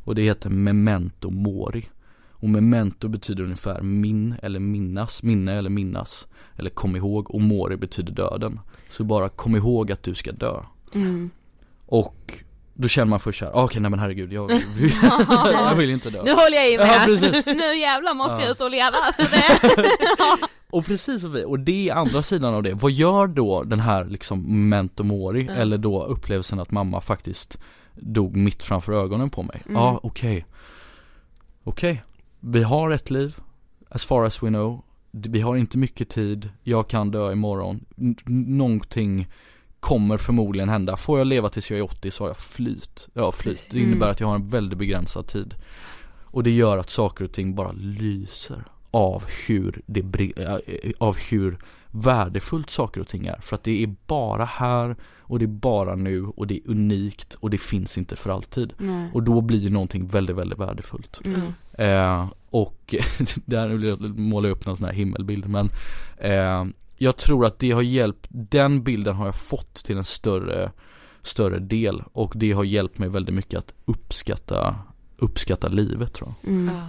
[0.06, 1.90] Och det heter memento mori.
[2.32, 6.28] Och memento betyder ungefär min eller minnas, minne eller minnas.
[6.58, 8.60] Eller kom ihåg och mori betyder döden.
[8.90, 10.64] Så bara kom ihåg att du ska dö.
[10.94, 11.30] Mm.
[11.86, 14.52] Och då känner man först såhär, okej okay, nej men herregud jag,
[15.52, 16.24] jag vill inte dö.
[16.24, 17.46] Nu håller jag i mig Ja, precis.
[17.46, 18.52] Nu jävlar måste jag Ja.
[18.52, 19.12] ut och leva.
[19.14, 19.60] Så det...
[20.74, 22.74] Och precis så vi, och det är andra sidan av det.
[22.74, 25.54] Vad gör då den här liksom memento mori, Ja.
[25.54, 27.60] eller då upplevelsen att mamma faktiskt
[27.96, 29.62] dog mitt framför ögonen på mig?
[29.66, 29.76] Mm.
[29.76, 30.46] Ja, okej.
[31.64, 32.04] Okej,
[32.40, 33.38] vi har ett liv,
[33.90, 34.82] as far as we know.
[35.12, 37.86] Vi har inte mycket tid, jag kan dö imorgon.
[37.98, 38.16] N-
[38.58, 39.28] någonting
[39.80, 40.98] kommer förmodligen hända.
[40.98, 43.10] Får jag leva tills jag är 80 så har jag flyt.
[43.14, 43.68] Ja, flyt.
[43.72, 44.12] Det innebär Mm.
[44.12, 45.56] att jag har en väldigt begränsad tid.
[46.24, 50.58] Och det gör att saker och ting bara lyser av hur det, äh,
[50.98, 51.58] av hur
[51.92, 53.40] värdefullt saker och ting är.
[53.42, 57.36] För att det är bara här och det är bara nu och det är unikt
[57.40, 58.74] och det finns inte för alltid.
[58.78, 59.10] Nej.
[59.14, 61.22] Och då blir ju någonting väldigt, väldigt värdefullt.
[61.26, 61.54] Mm.
[61.74, 62.96] Eh, och
[63.46, 65.70] där vill jag upp någon sån här himmelbild men
[66.18, 66.66] eh,
[66.98, 70.72] Jag tror att det har hjälpt, den bilden har jag fått till en större
[71.26, 74.76] Större del och det har hjälpt mig väldigt mycket att uppskatta
[75.24, 76.76] Uppskatta livet tror jag Mm.
[76.76, 76.82] Ja.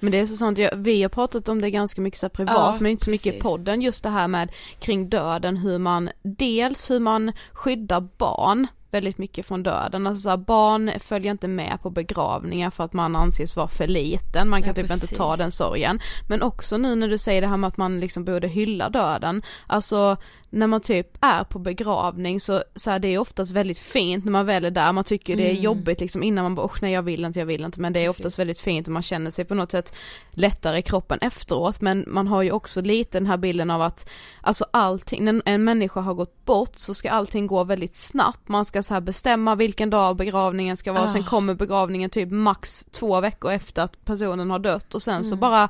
[0.00, 2.54] Men det är så sant, jag, vi har pratat om det ganska mycket så privat
[2.56, 3.42] Ja, men inte så mycket i precis.
[3.42, 9.18] podden just det här med kring döden hur man dels hur man skyddar barn väldigt
[9.18, 13.16] mycket från döden, alltså så här, barn följer inte med på begravningar för att man
[13.16, 15.18] anses vara för liten, man kan Ja, typ inte precis.
[15.18, 16.00] ta den sorgen.
[16.28, 19.42] Men också nu när du säger det här med att man liksom borde hylla döden,
[19.66, 20.16] alltså
[20.54, 24.32] när man typ är på begravning så, så här, det är oftast väldigt fint när
[24.32, 25.62] man väl är där, man tycker det är Mm.
[25.62, 28.00] jobbigt liksom innan man bara, "Usch, nej jag vill inte, jag vill inte, men det
[28.00, 28.20] är Precis.
[28.20, 29.94] oftast väldigt fint och man känner sig på något sätt
[30.30, 34.08] lättare i kroppen efteråt men man har ju också lite den här bilden av att
[34.40, 38.64] alltså allting, när en människa har gått bort så ska allting gå väldigt snabbt, man
[38.64, 41.08] ska så här bestämma vilken dag begravningen ska vara, Ah.
[41.08, 45.28] sen kommer begravningen typ max två veckor efter att personen har dött och sen så
[45.34, 45.40] Mm.
[45.40, 45.68] bara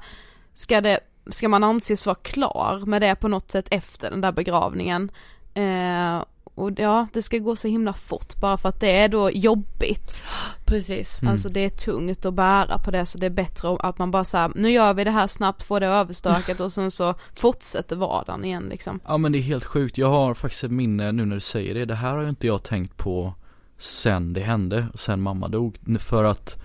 [0.55, 4.33] ska det, ska man anses vara klar med det på något sätt efter den där
[4.33, 5.11] begravningen.
[5.55, 9.31] Eh, och ja, det ska gå så himla fort bara för att det är då
[9.31, 10.25] jobbigt.
[10.65, 11.23] Precis.
[11.23, 11.33] Mm.
[11.33, 14.25] Alltså det är tungt att bära på det så det är bättre att man bara
[14.25, 18.45] säger nu gör vi det här snabbt, får det överstökat och sen så fortsätter vardagen
[18.45, 19.01] igen liksom.
[19.07, 21.75] Ja men det är helt sjukt, jag har faktiskt ett minne nu när du säger
[21.75, 23.35] det Det här har ju inte jag tänkt på
[23.79, 26.63] sen det hände, sen mamma dog För att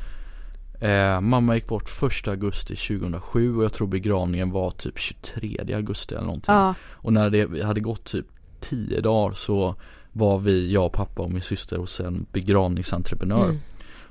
[0.79, 6.15] eh, mamma gick bort första augusti 2007 och jag tror begravningen var typ 23 augusti
[6.15, 8.25] eller någonting Ja, Och när det hade gått typ
[8.59, 9.75] 10 dagar så
[10.11, 13.59] var vi, jag, pappa och min syster hos en begravningsentreprenör Mm.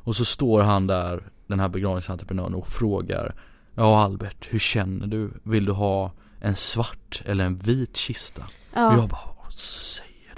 [0.07, 3.35] Och så står han där, den här begravningsentreprenören och frågar
[3.75, 5.31] Ja Albert, hur känner du?
[5.43, 8.43] Vill du ha en svart eller en vit kista?
[8.43, 9.53] Och ja, jag bara, vad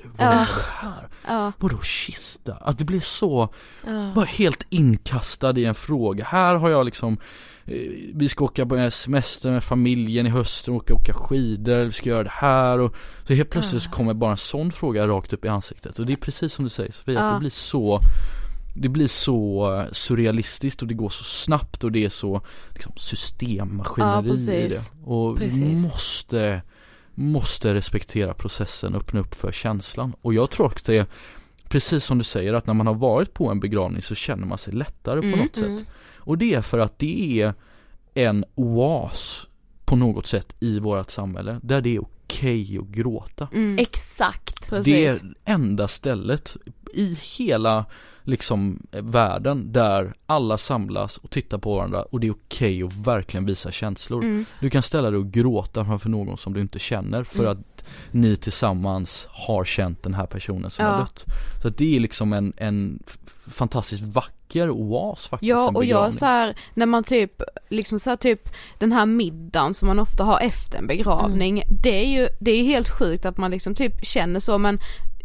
[0.03, 0.09] du?
[0.17, 0.33] Vad Ja.
[0.33, 1.09] är det här?
[1.27, 2.55] ja, Vadå kista?
[2.55, 3.49] Att det blir så,
[3.87, 4.13] Ja.
[4.15, 6.25] bara helt inkastad i en fråga.
[6.25, 7.19] Här har jag liksom
[7.65, 7.75] eh,
[8.15, 12.09] vi ska åka på semester med familjen i höst och åka, åka skidor, vi ska
[12.11, 12.95] göra det här och
[13.27, 16.13] så helt plötsligt så kommer bara en sån fråga rakt upp i ansiktet och det
[16.13, 17.33] är precis som du säger Sofia, Ja.
[17.33, 18.01] det blir så
[18.81, 22.41] det blir så eh, surrealistiskt och det går så snabbt och det är så
[22.75, 24.93] liksom, systemmaskineri Ja, i det.
[25.05, 25.63] Och vi Precis.
[25.83, 26.63] måste,
[27.19, 30.15] måste respektera processen, öppna upp för känslan.
[30.23, 31.07] Och jag tror att det är
[31.69, 34.59] precis som du säger att när man har varit på en begravning så känner man
[34.59, 35.79] sig lättare på Mm, något mm.
[35.79, 35.87] sätt.
[36.17, 37.55] Och det är för att det är
[38.15, 39.47] en oas
[39.85, 43.49] på något sätt i vårt samhälle där det är okej att gråta.
[43.53, 44.69] mm, Exakt.
[44.69, 44.85] precis.
[44.85, 45.19] Det är
[45.55, 46.57] enda stället
[46.95, 47.85] i hela
[48.29, 52.93] liksom eh, världen där alla samlas och tittar på varandra och det är okej att
[52.93, 54.23] verkligen visa känslor.
[54.25, 57.53] Mm, Du kan ställa dig och gråta framför någon som du inte känner för Mm.
[57.53, 60.91] att ni tillsammans har känt den här personen som Ja.
[60.91, 61.25] har dött.
[61.63, 63.03] Så att det är liksom en, en
[63.47, 65.49] fantastiskt vacker oas faktiskt.
[65.51, 69.75] Ja och jag så här, när man typ, liksom så här typ den här middagen
[69.75, 73.27] som man ofta har efter en begravning, det är ju, det är ju helt sjukt
[73.27, 74.79] att man liksom typ känner så men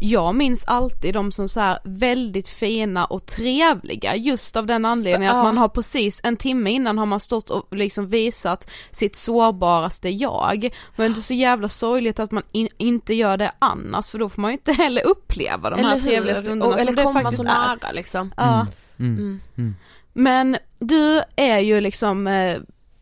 [0.05, 5.31] jag minns alltid de som så här väldigt fina och trevliga just av den anledningen
[5.31, 9.15] För- att man har precis en timme innan har man stått och liksom visat sitt
[9.15, 10.69] sårbaraste jag.
[10.95, 14.29] Men det är så jävla sorgligt att man in, inte gör det annars för då
[14.29, 16.01] får man ju inte heller uppleva de här hur?
[16.01, 17.67] trevliga stunderna och, som Eller det komma faktiskt så är.
[17.67, 18.33] nära liksom.
[18.37, 18.67] Ja.
[18.99, 19.17] Mm.
[19.17, 19.39] Mm.
[19.57, 19.75] Mm.
[20.13, 22.57] Men du är ju liksom eh,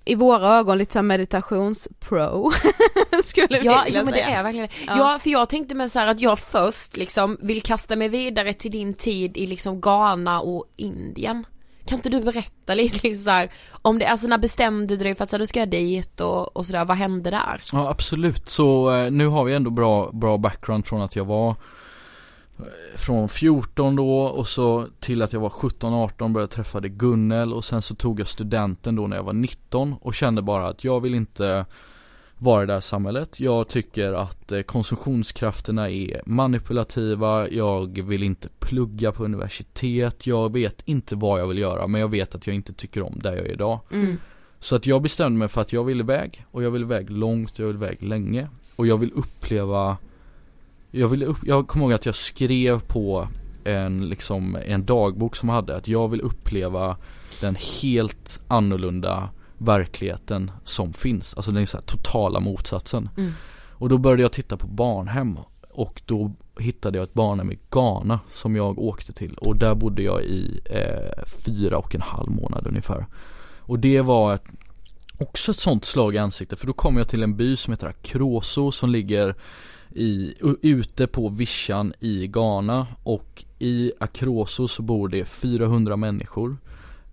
[0.06, 2.52] i våra ögon lite såhär meditationspro
[3.24, 4.28] skulle vi Ja, vilja ja men det säga.
[4.40, 4.74] är verkligen det.
[4.88, 4.98] Ja.
[4.98, 5.20] Ja.
[5.20, 8.72] för jag tänkte mig så här att jag först liksom vill kasta mig vidare till
[8.72, 11.44] din tid i liksom Ghana och Indien.
[11.86, 15.16] kan inte du berätta lite liksom så här, om det, alltså när bestämde du dig
[15.16, 17.60] för att så här, du ska jag dit och, och sådär, vad hände där?
[17.72, 21.50] Ja absolut, så eh, nu har vi ändå bra, bra background från att jag var
[21.50, 21.56] eh,
[22.96, 27.82] från 14 då och så till att jag var 17-18 började träffade Gunnel och sen
[27.82, 31.16] så tog jag studenten då när jag var 19 och kände bara att jag vill
[31.16, 31.66] inte
[32.38, 33.40] vara i det här samhället.
[33.40, 40.82] Jag tycker att eh, konsumtionskrafterna är manipulativa, jag vill inte plugga på universitet, jag vet
[40.86, 43.46] inte vad jag vill göra men jag vet att jag inte tycker om där jag
[43.46, 43.80] är idag.
[43.92, 44.18] Mm.
[44.60, 47.52] Så att jag bestämde mig för att jag vill iväg och jag vill iväg långt
[47.52, 48.48] och jag vill iväg länge.
[48.76, 49.98] Och jag vill uppleva
[50.92, 53.28] Jag vill upp, jag kommer ihåg att jag skrev på
[53.64, 56.98] en liksom en dagbok som jag hade att jag vill uppleva
[57.42, 61.34] den helt annorlunda verkligheten som finns.
[61.34, 63.10] Alltså den så här totala motsatsen.
[63.18, 63.34] Mm.
[63.70, 65.38] Och då började jag titta på barnhem
[65.70, 70.02] och då hittade jag ett barnhem i Ghana som jag åkte till och där bodde
[70.02, 73.06] jag i eh, fyra och en halv månad ungefär.
[73.60, 74.44] Och det var ett,
[75.18, 77.88] också ett sånt slag i ansiktet för då kom jag till en by som heter
[77.88, 79.36] Akroso som ligger
[79.96, 86.58] i, ute på vischan i Ghana och i Akroso så bor det 400 människor.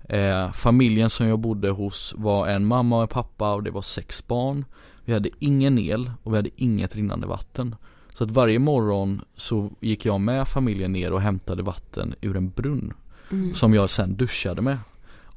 [0.09, 3.83] Eh, familjen som jag bodde hos var en mamma och en pappa och det var
[3.83, 4.64] sex barn.
[5.05, 7.76] Vi hade ingen el och vi hade inget rinnande vatten.
[8.14, 12.51] Så att varje morgon så gick jag med familjen ner och hämtade vatten ur en
[12.51, 12.93] brunn.
[13.31, 13.55] Mm.
[13.55, 14.79] Som jag sen duschade med.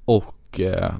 [0.05, 0.93] Och eh,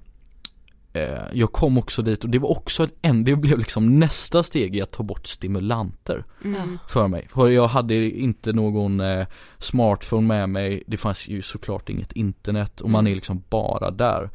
[1.33, 4.81] jag kom också dit och det var också en, det blev liksom nästa steg i
[4.81, 6.77] att ta bort stimulanter Mm.
[6.89, 7.27] för mig.
[7.27, 9.27] För jag hade inte någon eh,
[9.57, 14.29] smartphone med mig, det fanns ju såklart inget internet och man är liksom bara där.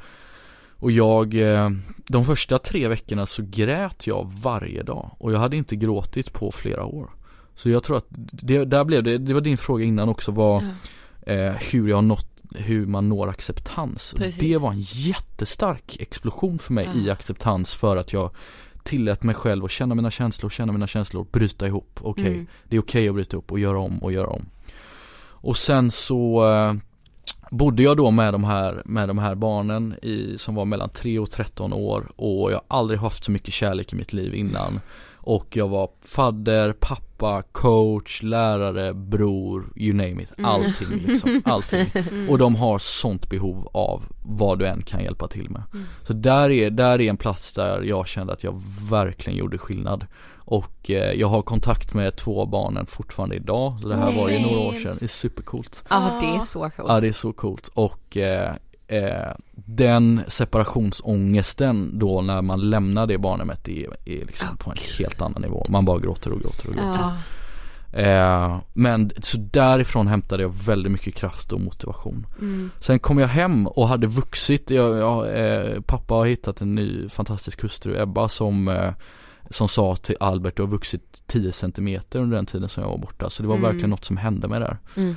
[0.79, 1.71] Och jag, eh,
[2.07, 6.53] de första tre veckorna så grät jag varje dag och jag hade inte gråtit på
[6.53, 7.11] flera år.
[7.55, 10.65] Så jag tror att det, där blev det, det var din fråga innan också var
[11.23, 14.14] eh, hur jag har nått hur man når acceptans.
[14.16, 14.40] Precis.
[14.40, 17.12] Det var en jättestark explosion för mig i Ja.
[17.12, 18.30] acceptans för att jag
[18.82, 21.99] tillät mig själv att känna mina känslor, känna mina känslor, bryta ihop.
[22.03, 22.47] Okej, Mm.
[22.68, 24.47] det är okej att bryta upp och göra om och göra om.
[25.18, 26.74] Och sen så eh,
[27.51, 31.18] bodde jag då med de här, med de här barnen i, som var mellan 3
[31.18, 34.80] och 13 år och jag har aldrig haft så mycket kärlek i mitt liv innan.
[35.27, 40.33] Och jag var fadder, pappa, coach, lärare, bror, you name it.
[40.43, 41.87] Allting liksom, allting.
[42.29, 45.62] Och de har sånt behov av vad du än kan hjälpa till med.
[46.07, 50.07] Så där är, där är en plats där jag kände att jag verkligen gjorde skillnad.
[50.35, 53.79] Och eh, jag har kontakt med två av barnen fortfarande idag.
[53.83, 54.97] Så det här var ju några år sedan.
[55.01, 55.85] Det är supercoolt.
[55.89, 56.89] Ja det är så coolt.
[56.89, 58.55] Ja det är så coolt och eh,
[58.89, 65.20] eh, den separationsångesten då när man lämnar det barnhemmet är, är liksom på en helt
[65.20, 65.66] annan nivå.
[65.68, 67.01] Man bara gråter och gråter och gråter.
[67.01, 67.16] Ja.
[67.93, 72.26] Eh, men så därifrån hämtade jag väldigt mycket kraft och motivation.
[72.41, 72.70] Mm.
[72.80, 74.70] Sen kom jag hem och hade vuxit.
[74.70, 78.91] Jag, jag, eh, pappa har hittat en ny fantastisk hustru, Ebba, som eh,
[79.51, 82.99] som sa till Albert, du har vuxit 10 centimeter under den tiden som jag var
[82.99, 83.30] borta.
[83.30, 83.64] Så det var Mm.
[83.64, 84.76] verkligen något som hände mig där.
[84.97, 85.16] Mm.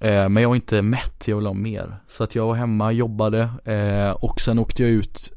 [0.00, 1.96] Eh, men jag var inte mätt, jag ville ha mer.
[2.08, 5.32] Så att jag var hemma, jobbade eh, och sen åkte jag ut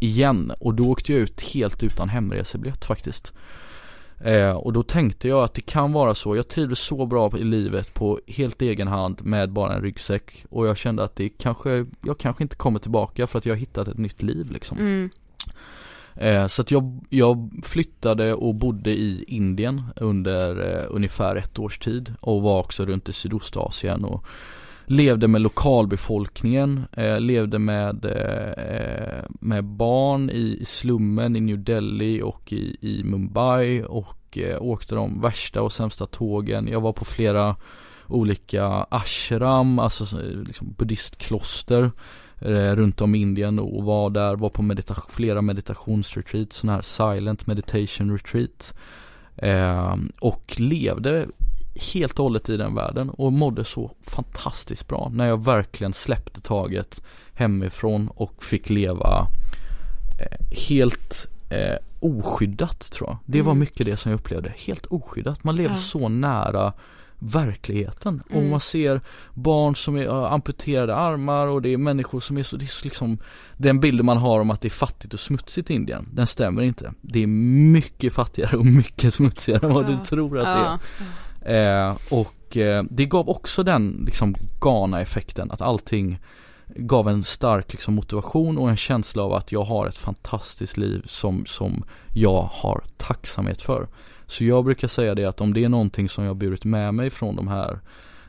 [0.00, 0.52] igen.
[0.60, 3.32] Och då åkte jag ut helt utan hemresebiljett faktiskt.
[4.20, 6.36] Eh, och då tänkte jag att det kan vara så.
[6.36, 10.44] Jag trivdes så bra i livet på helt egen hand med bara en ryggsäck.
[10.50, 13.58] Och jag kände att det kanske, jag kanske inte kommer tillbaka för att jag har
[13.58, 14.78] hittat ett nytt liv liksom.
[14.78, 15.10] Mm.
[16.16, 21.78] Eh, så att jag, jag flyttade och bodde i Indien under eh, ungefär ett års
[21.78, 24.26] tid och var också runt i Sydostasien och
[24.86, 32.52] levde med lokalbefolkningen, eh, levde med, eh, med barn i slummen i New Delhi och
[32.52, 36.68] i, i Mumbai och eh, åkte de värsta och sämsta tågen.
[36.68, 37.56] Jag var på flera
[38.08, 41.90] olika ashram, alltså eh, liksom buddhistkloster
[42.76, 47.46] runt om i Indien och var där, var på medita- flera meditationsretreat, sådana här silent
[47.46, 48.74] meditation retreat.
[49.36, 51.26] Eh, och levde
[51.94, 56.40] helt och hållet i den världen och mådde så fantastiskt bra när jag verkligen släppte
[56.40, 57.02] taget
[57.34, 59.26] hemifrån och fick leva
[60.20, 63.16] eh, helt eh, oskyddat tror jag.
[63.26, 63.60] Det var Mm.
[63.60, 65.44] mycket det som jag upplevde, helt oskyddat.
[65.44, 65.80] Man lever Ja.
[65.80, 66.72] så nära
[67.18, 68.50] verkligheten och Mm.
[68.50, 69.00] man ser
[69.34, 72.84] barn som är amputerade armar och det är människor som är så, det är så
[72.84, 73.18] liksom
[73.56, 76.62] Den bilden man har om att det är fattigt och smutsigt i Indien, den stämmer
[76.62, 76.92] inte.
[77.00, 79.88] Det är mycket fattigare och mycket smutsigare än vad Ja.
[79.88, 80.78] du tror att det är.
[81.54, 81.88] Ja.
[81.90, 86.18] Eh, och eh, det gav också den liksom Ghana-effekten att allting
[86.76, 91.02] gav en stark liksom, motivation och en känsla av att jag har ett fantastiskt liv
[91.06, 93.88] som, som jag har tacksamhet för.
[94.26, 96.94] Så jag brukar säga det att om det är någonting som jag har burit med
[96.94, 97.80] mig från de här,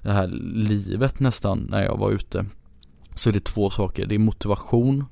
[0.02, 2.46] det här livet nästan när jag var ute
[3.16, 4.06] så är det två saker.
[4.06, 5.06] Det är motivation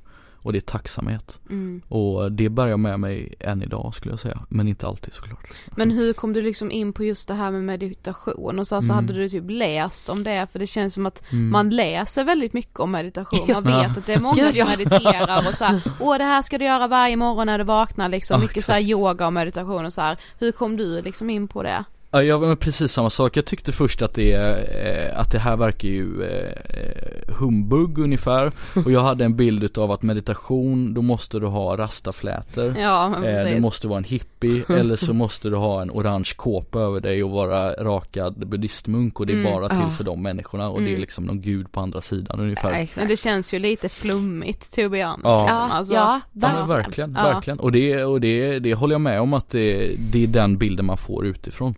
[0.45, 1.39] och det är tacksamhet.
[1.49, 1.81] Mm.
[1.87, 4.39] Och det bär jag med mig än idag skulle jag säga.
[4.49, 5.49] Men inte alltid såklart.
[5.75, 8.85] Men hur kom du liksom in på just det här med meditation och så, så
[8.85, 8.95] Mm.
[8.95, 11.49] hade du typ läst om det för det känns som att Mm.
[11.49, 13.47] man läser väldigt mycket om meditation.
[13.53, 13.89] Man vet Ja.
[13.89, 16.87] att det är många som mediterar och så här, åh det här ska du göra
[16.87, 18.39] varje morgon när du vaknar liksom.
[18.41, 18.91] Ja, mycket så här exakt.
[18.91, 20.17] yoga och meditation och så här.
[20.39, 21.83] Hur kom du liksom in på det?
[22.16, 23.38] Ja, jag var precis samma sak.
[23.38, 28.51] Jag tyckte först att det, eh, att det här verkar ju eh, humbug ungefär.
[28.86, 32.76] Och jag hade en bild utav att meditation, då måste du ha rastaflätor.
[32.80, 33.55] Ja men Eh, precis.
[33.55, 37.24] du måste vara en hippie eller så måste du ha en orange kåpa över dig
[37.24, 39.89] och vara rakad buddhistmunk och det är Mm, bara till ja.
[39.89, 41.01] för de människorna och det är Mm.
[41.01, 42.80] liksom någon gud på andra sidan ungefär.
[42.80, 45.22] Ja, Men det känns ju lite flummigt to be honest.
[45.24, 45.41] Ja.
[45.41, 45.57] liksom.
[45.57, 46.68] Ja, Alltså, ja, Ja men verkligen.
[46.68, 47.24] verkligen, Ja.
[47.34, 47.59] verkligen.
[47.59, 50.86] Och, det, och det, det håller jag med om att det, det är den bilden
[50.86, 51.76] man får utifrån.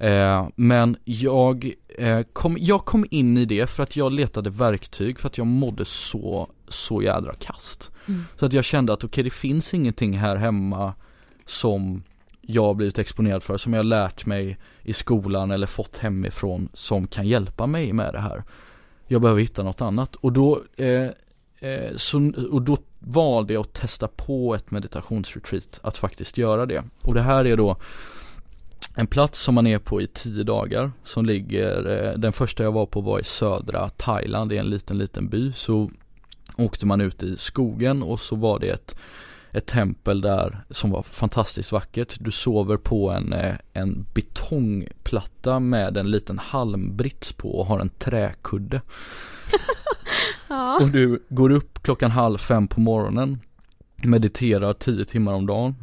[0.00, 5.18] Eh, men jag, eh, kom, jag kom in i det för att jag letade verktyg
[5.18, 7.92] för att jag mådde så, så jädra kast.
[8.06, 8.24] Mm.
[8.38, 10.94] Så att jag kände att okej det finns ingenting här hemma
[11.46, 12.02] som
[12.40, 17.06] jag blivit exponerad för, som jag har lärt mig i skolan eller fått hemifrån som
[17.06, 18.44] kan hjälpa mig med det här.
[19.06, 21.08] Jag behöver hitta något annat och då, eh,
[21.60, 26.84] eh, så, och då valde jag att testa på ett meditationsretreat, att faktiskt göra det.
[27.00, 27.76] Och det här är då
[28.94, 32.72] en plats som man är på i tio dagar som ligger, eh, den första jag
[32.72, 35.52] var på var i södra Thailand, det är en liten liten by.
[35.52, 35.90] Så
[36.56, 38.96] åkte man ut i skogen och så var det ett,
[39.52, 42.16] ett tempel där som var fantastiskt vackert.
[42.20, 47.90] Du sover på en, eh, en betongplatta med en liten halmbrits på och har en
[47.90, 48.80] träkudde.
[50.48, 50.78] Ja.
[50.80, 53.38] Och du går upp klockan halv fem på morgonen
[53.96, 55.74] Mediterar tio timmar om dagen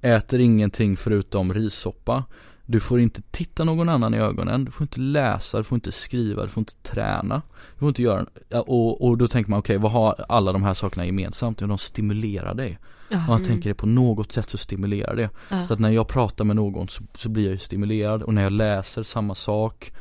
[0.00, 2.24] Äter ingenting förutom rissoppa
[2.66, 5.92] Du får inte titta någon annan i ögonen Du får inte läsa, du får inte
[5.92, 7.42] skriva, du får inte träna
[7.74, 10.74] Du får inte göra och, och då tänker man okej vad har alla de här
[10.74, 11.60] sakerna gemensamt?
[11.60, 13.24] Ja, de stimulerar dig Ja.
[13.28, 15.66] Man tänker det på något sätt så stimulerar det Ja.
[15.66, 18.42] Så att när jag pratar med någon så, så blir jag ju stimulerad och när
[18.42, 19.92] jag läser samma sak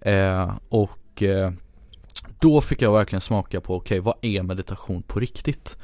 [0.00, 1.52] eh, Och eh,
[2.40, 5.76] då fick jag verkligen smaka på, okej vad är meditation på riktigt?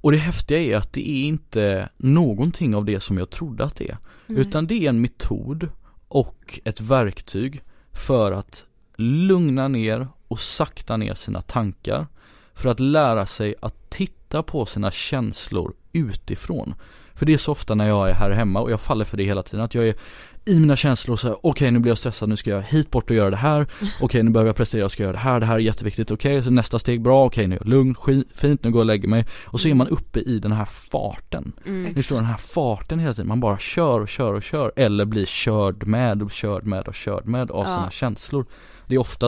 [0.00, 3.76] Och det häftiga är att det är inte någonting av det som jag trodde att
[3.76, 3.98] det är.
[4.26, 5.68] Utan det är en metod
[6.08, 8.64] och ett verktyg för att
[8.96, 12.06] lugna ner och sakta ner sina tankar.
[12.54, 16.74] För att lära sig att titta på sina känslor utifrån.
[17.14, 19.24] För det är så ofta när jag är här hemma och jag faller för det
[19.24, 19.94] hela tiden att jag är
[20.48, 23.16] i mina känslor säger okej nu blir jag stressad, nu ska jag hit bort och
[23.16, 23.66] göra det här.
[24.00, 26.42] Okej nu behöver jag prestera, jag ska göra det här, det här är jätteviktigt, okej
[26.42, 28.86] så nästa steg, bra, okej nu är jag lugn, skit, fint, nu går jag och
[28.86, 29.26] lägger mig.
[29.44, 31.52] Och så är man uppe i den här farten.
[31.66, 31.82] Mm.
[31.84, 35.04] Ni förstår den här farten hela tiden, man bara kör och kör och kör Eller
[35.04, 37.74] blir körd med och körd med och körd med av Ja.
[37.74, 38.46] sina känslor.
[38.86, 39.27] Det är ofta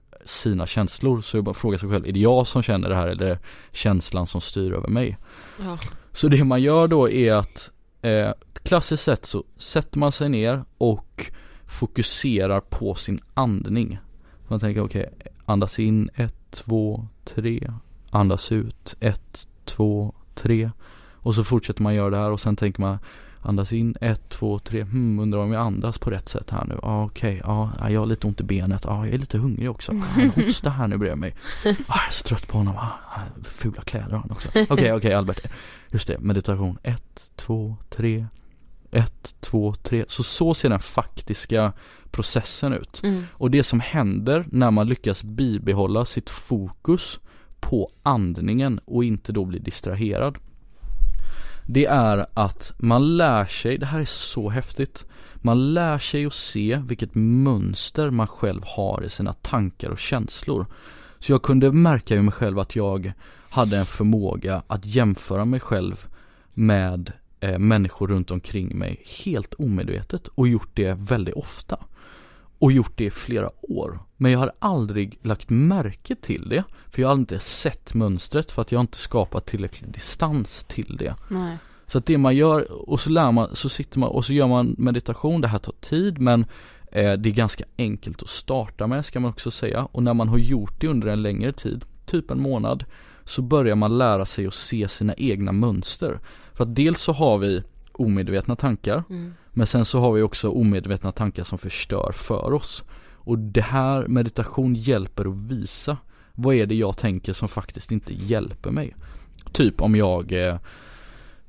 [0.25, 3.07] sina känslor så jag bara frågar sig själv, är det jag som känner det här
[3.07, 3.39] eller är det
[3.71, 5.17] känslan som styr över mig?
[5.63, 5.77] Ja.
[6.11, 8.31] Så det man gör då är att eh,
[8.63, 11.31] klassiskt sett så sätter man sig ner och
[11.65, 13.99] fokuserar på sin andning.
[14.47, 15.13] Man tänker okej,
[15.45, 17.73] andas in 1, 2, 3,
[18.09, 20.71] andas ut 1, 2, 3
[21.13, 22.99] Och så fortsätter man göra det här och sen tänker man
[23.43, 26.79] Andas in, ett, två, tre, hmm, undrar om jag andas på rätt sätt här nu.
[26.83, 27.51] Ah, okej, okay.
[27.79, 29.91] ah, jag har lite ont i benet, ja ah, jag är lite hungrig också.
[29.91, 31.35] Ah, en hosta här nu bredvid mig.
[31.65, 32.91] Ah, jag är så trött på honom, ah,
[33.43, 34.49] fula kläder har han också.
[34.49, 35.41] Okej, okay, okej okay, Albert.
[35.89, 36.77] Just det, meditation.
[36.83, 38.25] Ett, två, tre.
[38.91, 40.05] Ett, två, tre.
[40.07, 41.73] Så så ser den faktiska
[42.11, 43.01] processen ut.
[43.03, 43.23] Mm.
[43.33, 47.19] Och det som händer när man lyckas bibehålla sitt fokus
[47.59, 50.37] på andningen och inte då bli distraherad
[51.65, 55.05] det är att man lär sig, det här är så häftigt.
[55.35, 60.65] Man lär sig att se vilket mönster man själv har i sina tankar och känslor.
[61.19, 63.13] Så jag kunde märka i mig själv att jag
[63.49, 66.07] hade en förmåga att jämföra mig själv
[66.53, 71.77] med eh, människor runt omkring mig helt omedvetet och gjort det väldigt ofta
[72.61, 73.99] och gjort det i flera år.
[74.17, 76.63] Men jag har aldrig lagt märke till det.
[76.89, 81.15] För jag har inte sett mönstret för att jag inte skapat tillräcklig distans till det.
[81.27, 81.57] Nej.
[81.87, 84.47] Så att det man gör, och så lär man, så sitter man och så gör
[84.47, 86.45] man meditation, det här tar tid men
[86.91, 89.87] eh, det är ganska enkelt att starta med ska man också säga.
[89.91, 92.85] Och när man har gjort det under en längre tid, typ en månad,
[93.25, 96.19] så börjar man lära sig att se sina egna mönster.
[96.53, 99.33] För att dels så har vi omedvetna tankar mm.
[99.53, 102.83] Men sen så har vi också omedvetna tankar som förstör för oss.
[103.23, 105.97] Och det här meditation hjälper att visa
[106.33, 108.95] vad är det jag tänker som faktiskt inte hjälper mig.
[109.51, 110.55] Typ om jag eh,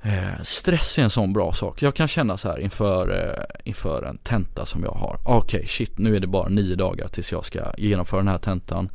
[0.03, 1.83] eh Stress är en sån bra sak.
[1.83, 5.19] Jag kan känna så här inför, eh, inför en tenta som jag har.
[5.25, 8.39] Okej, okay, shit, nu är det bara nio dagar tills jag ska genomföra den här
[8.39, 8.89] tentan.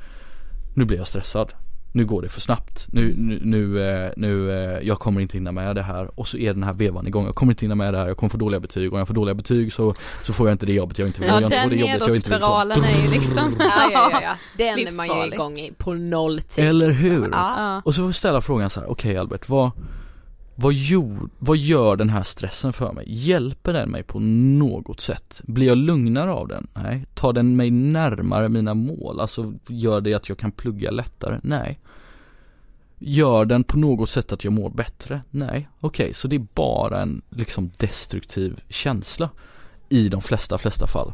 [0.76, 1.54] Nu blir jag stressad
[1.98, 2.88] nu går det för snabbt.
[2.92, 6.38] Nu, nu, nu, eh, nu, eh, jag kommer inte hinna med det här och så
[6.38, 7.26] är den här vevan igång.
[7.26, 9.08] Jag kommer inte hinna med det här, jag kommer få dåliga betyg och om jag
[9.08, 9.94] får dåliga betyg så,
[10.24, 11.30] så får jag inte det jobbet jag inte vill.
[11.30, 12.38] Ja, jag inte får det jobbet jag inte vill.
[12.40, 14.36] spiralen är ju liksom ja, ja, ja, ja.
[14.58, 16.66] Den är man ju igång i på nolltid.
[16.66, 17.30] Eller hur?
[17.32, 17.82] Ja.
[17.86, 19.72] Och så får vi ställa frågan så här, okej okay, Albert, vad
[20.60, 23.06] vad, gjorde, vad gör den här stressen för mig?
[23.08, 25.42] Hjälper den mig på något sätt?
[25.44, 26.68] Blir jag lugnare av den?
[26.74, 27.06] Nej.
[27.14, 29.20] Tar den mig närmare mina mål?
[29.20, 31.40] Alltså gör det att jag kan plugga lättare?
[31.44, 31.80] Nej.
[33.00, 35.22] Gör den på något sätt att jag mår bättre?
[35.30, 35.70] Nej.
[35.80, 39.30] Okej, okay, så det är bara en liksom destruktiv känsla
[39.90, 41.14] i de flesta, flesta fall.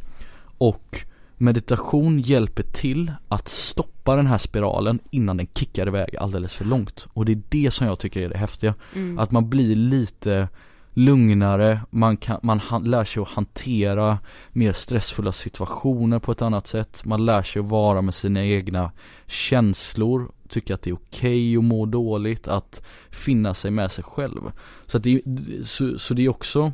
[0.58, 1.06] Och
[1.38, 7.08] meditation hjälper till att stoppa den här spiralen innan den kickar iväg alldeles för långt.
[7.14, 8.74] Och det är det som jag tycker är det häftiga.
[8.95, 9.20] Mm.
[9.20, 10.47] Att man blir lite
[10.93, 16.68] lugnare, man, kan, man han, lär sig att hantera mer stressfulla situationer på ett annat
[16.68, 17.06] sätt.
[17.06, 18.91] Man lär sig att vara med sina egna
[19.28, 24.04] känslor, tycka att det är okej okay att må dåligt, att finna sig med sig
[24.04, 24.51] själv.
[24.86, 25.22] Så, att det,
[25.64, 26.72] så, så det är också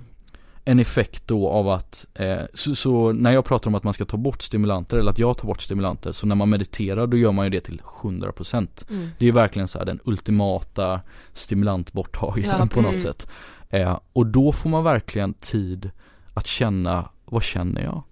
[0.65, 4.05] en effekt då av att, eh, så, så, när jag pratar om att man ska
[4.05, 7.31] ta bort stimulanter eller att jag tar bort stimulanter så när man mediterar då gör
[7.31, 9.09] man ju det till 100% mm.
[9.19, 11.01] Det är verkligen så här den ultimata
[11.33, 13.29] stimulantborttagaren ja, på något sätt
[13.69, 15.91] eh, Och då får man verkligen tid
[16.33, 18.03] att känna, vad känner jag?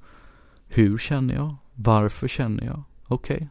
[0.67, 1.55] Hur känner jag?
[1.73, 2.83] Varför känner jag?
[3.07, 3.47] Okej okay.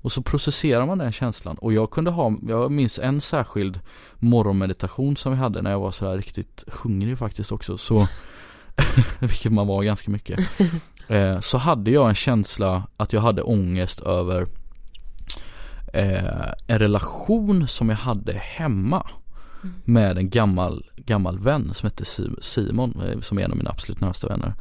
[0.00, 3.80] Och så processerar man den känslan och jag kunde ha, jag minns en särskild
[4.14, 8.08] morgonmeditation som vi hade när jag var sådär riktigt hungrig faktiskt också så
[9.18, 10.40] vilket man var ganska mycket,
[11.08, 14.46] eh, så hade jag en känsla att jag hade ångest över
[15.92, 19.06] eh, en relation som jag hade hemma
[19.62, 19.74] mm.
[19.84, 22.04] med en gammal, gammal vän som hette
[22.40, 24.54] Simon, eh, som är en av mina absolut närmaste vänner.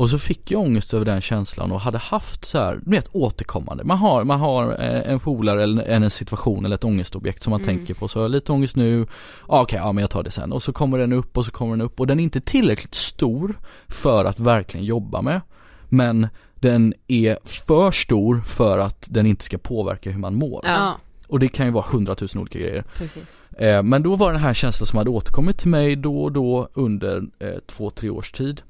[0.00, 3.08] Och så fick jag ångest över den känslan och hade haft så här, du vet
[3.12, 3.84] återkommande.
[3.84, 7.62] Man har, man har eh, en polare eller en situation eller ett ångestobjekt som man
[7.62, 7.76] mm.
[7.76, 8.08] tänker på.
[8.08, 10.52] Så jag har lite ångest nu, okej, okay, ja men jag tar det sen.
[10.52, 12.94] Och så kommer den upp och så kommer den upp och den är inte tillräckligt
[12.94, 15.40] stor för att verkligen jobba med.
[15.88, 20.64] Men den är för stor för att den inte ska påverka hur man mår.
[20.64, 20.98] Ja.
[21.26, 22.84] Och det kan ju vara hundratusen olika grejer.
[22.96, 23.24] Precis.
[23.58, 26.68] Eh, men då var den här känslan som hade återkommit till mig då och då
[26.74, 28.62] under eh, två, tre års tid.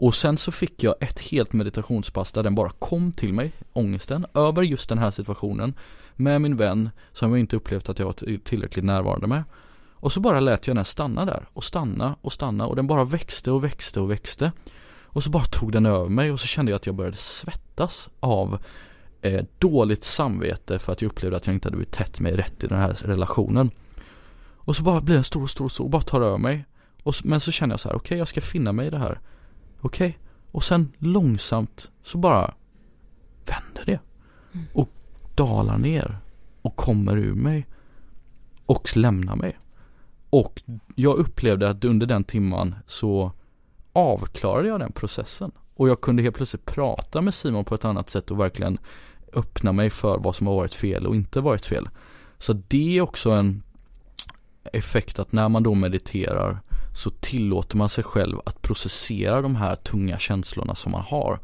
[0.00, 4.26] Och sen så fick jag ett helt meditationspass där den bara kom till mig, ångesten,
[4.34, 5.74] över just den här situationen
[6.16, 9.44] med min vän som jag inte upplevt att jag var tillräckligt närvarande med.
[9.92, 13.04] Och så bara lät jag den stanna där och stanna och stanna och den bara
[13.04, 14.52] växte och växte och växte.
[15.02, 18.08] Och så bara tog den över mig och så kände jag att jag började svettas
[18.20, 18.58] av
[19.22, 22.64] eh, dåligt samvete för att jag upplevde att jag inte hade blivit tätt mig rätt
[22.64, 23.70] i den här relationen.
[24.56, 26.64] Och så bara blir den stor, stor, stor och bara tar över mig.
[27.02, 28.98] Och, men så känner jag så här, okej okay, jag ska finna mig i det
[28.98, 29.18] här.
[29.80, 30.20] Okej, okay.
[30.52, 32.54] och sen långsamt så bara
[33.46, 34.00] vänder det.
[34.52, 34.66] Mm.
[34.72, 34.88] Och
[35.34, 36.18] dalar ner
[36.62, 37.66] och kommer ur mig.
[38.66, 39.58] Och lämnar mig.
[40.30, 40.62] Och
[40.94, 43.32] jag upplevde att under den timman så
[43.92, 45.52] avklarade jag den processen.
[45.74, 48.78] Och jag kunde helt plötsligt prata med Simon på ett annat sätt och verkligen
[49.32, 51.88] öppna mig för vad som har varit fel och inte varit fel.
[52.38, 53.62] Så det är också en
[54.72, 56.60] effekt att när man då mediterar
[56.98, 61.38] så tillåter man sig själv att processera de här tunga känslorna som man har.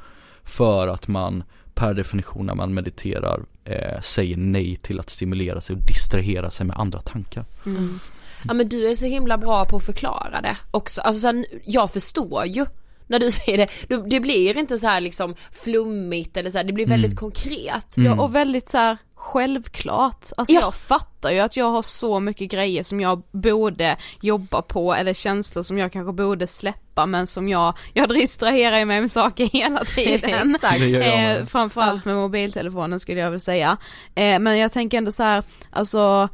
[0.45, 1.43] För att man
[1.75, 6.67] per definition när man mediterar eh, säger nej till att stimulera sig och distrahera sig
[6.67, 7.45] med andra tankar.
[7.67, 7.99] Mm.
[8.45, 11.47] Ja men du är så himla bra på att förklara det också, alltså så här,
[11.65, 12.67] jag förstår ju
[13.07, 16.73] när du säger det, det blir inte så här liksom flummigt eller så här, det
[16.73, 17.17] blir väldigt Mm.
[17.17, 17.87] konkret.
[17.95, 20.27] Ja och väldigt så här självklart.
[20.37, 20.61] Alltså Ja.
[20.61, 25.13] jag fattar ju att jag har så mycket grejer som jag borde jobba på eller
[25.15, 29.85] känslor som jag kanske borde släppa men som jag, jag distraherar mig med saker hela
[29.85, 30.57] tiden.
[31.03, 33.77] Eh, framförallt med mobiltelefonen skulle jag vilja säga.
[34.15, 36.29] Eh, men jag tänker ändå så här, alltså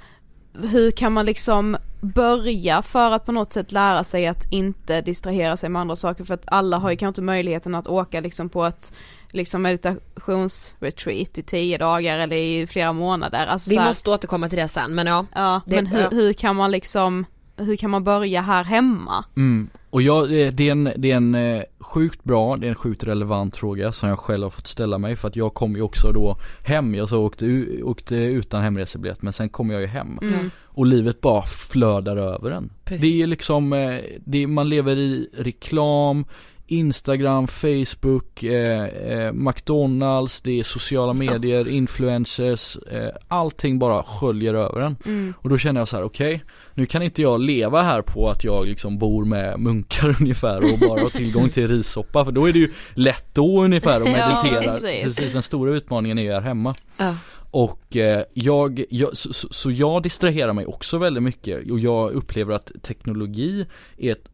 [0.53, 5.57] hur kan man liksom börja för att på något sätt lära sig att inte distrahera
[5.57, 8.49] sig med andra saker för att alla har ju kanske inte möjligheten att åka liksom
[8.49, 8.93] på ett
[9.33, 13.47] liksom meditationsretreat i tio dagar eller i flera månader.
[13.47, 15.27] Alltså Vi här- måste återkomma till det sen men ja.
[15.35, 16.09] Ja, det- men hur, ja.
[16.11, 17.25] hur kan man liksom,
[17.57, 19.25] hur kan man börja här hemma?
[19.37, 19.71] Mm.
[19.91, 22.75] Och jag, det det är en, det är en eh, sjukt bra, det är en
[22.75, 25.83] sjukt relevant fråga som jag själv har fått ställa mig för att jag kom ju
[25.83, 30.19] också då hem, jag så åkte, åkte utan hemresebiljett men sen kom jag ju hem.
[30.23, 30.51] Mm.
[30.65, 32.73] Och livet bara flödar över en.
[32.85, 33.01] Precis.
[33.03, 36.25] Det är liksom, eh, det är, man lever i reklam,
[36.71, 44.81] Instagram, Facebook, eh, eh, McDonalds, det är sociala medier, influencers, eh, allting bara sköljer över
[44.81, 44.97] en.
[45.07, 45.35] Mm.
[45.39, 46.45] Och då känner jag så här: okej,
[46.75, 50.79] nu kan inte jag leva här på att jag liksom bor med munkar ungefär och
[50.79, 54.43] bara har tillgång till rissoppa för då är det ju lätt då ungefär att Ja,
[54.43, 54.73] meditera.
[54.73, 55.03] precis.
[55.03, 56.75] precis, den stora utmaningen är ju här hemma.
[56.97, 57.15] Ja.
[57.51, 62.13] Och eh, jag, jag så, så, så jag distraherar mig också väldigt mycket och jag
[62.13, 63.67] upplever att teknologi
[63.99, 64.25] är ett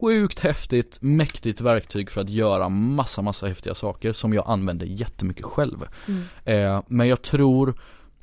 [0.00, 5.44] sjukt häftigt, mäktigt verktyg för att göra massa, massa häftiga saker som jag använder jättemycket
[5.44, 5.86] själv.
[6.08, 6.22] Mm.
[6.44, 7.80] Eh, men jag tror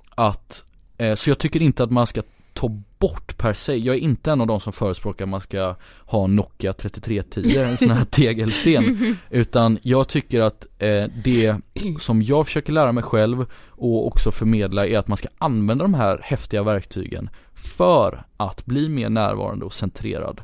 [0.09, 0.63] att,
[0.97, 2.21] eh, så jag tycker inte att man ska
[2.53, 2.69] ta
[2.99, 5.75] bort per se, jag är inte en av de som förespråkar att man ska
[6.05, 9.17] ha Nokia 3310, en sån här tegelsten.
[9.29, 11.55] Utan jag tycker att eh, det
[11.99, 15.93] som jag försöker lära mig själv och också förmedla är att man ska använda de
[15.93, 20.41] här häftiga verktygen för att bli mer närvarande och centrerad.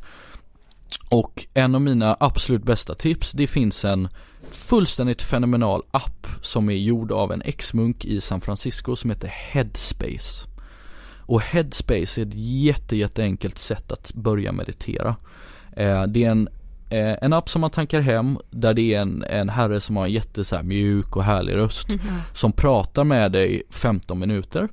[1.10, 4.08] Och en av mina absolut bästa tips, det finns en
[4.52, 10.48] fullständigt fenomenal app som är gjord av en ex-munk i San Francisco som heter Headspace.
[11.26, 15.16] Och Headspace är ett jätte, jätteenkelt sätt att börja meditera.
[15.76, 16.48] Eh, det är en,
[16.89, 20.06] eh, en app som man tankar hem där det är en, en herre som har
[20.06, 21.88] en jätte så mjuk och härlig röst
[22.34, 24.70] som pratar med dig 15 minuter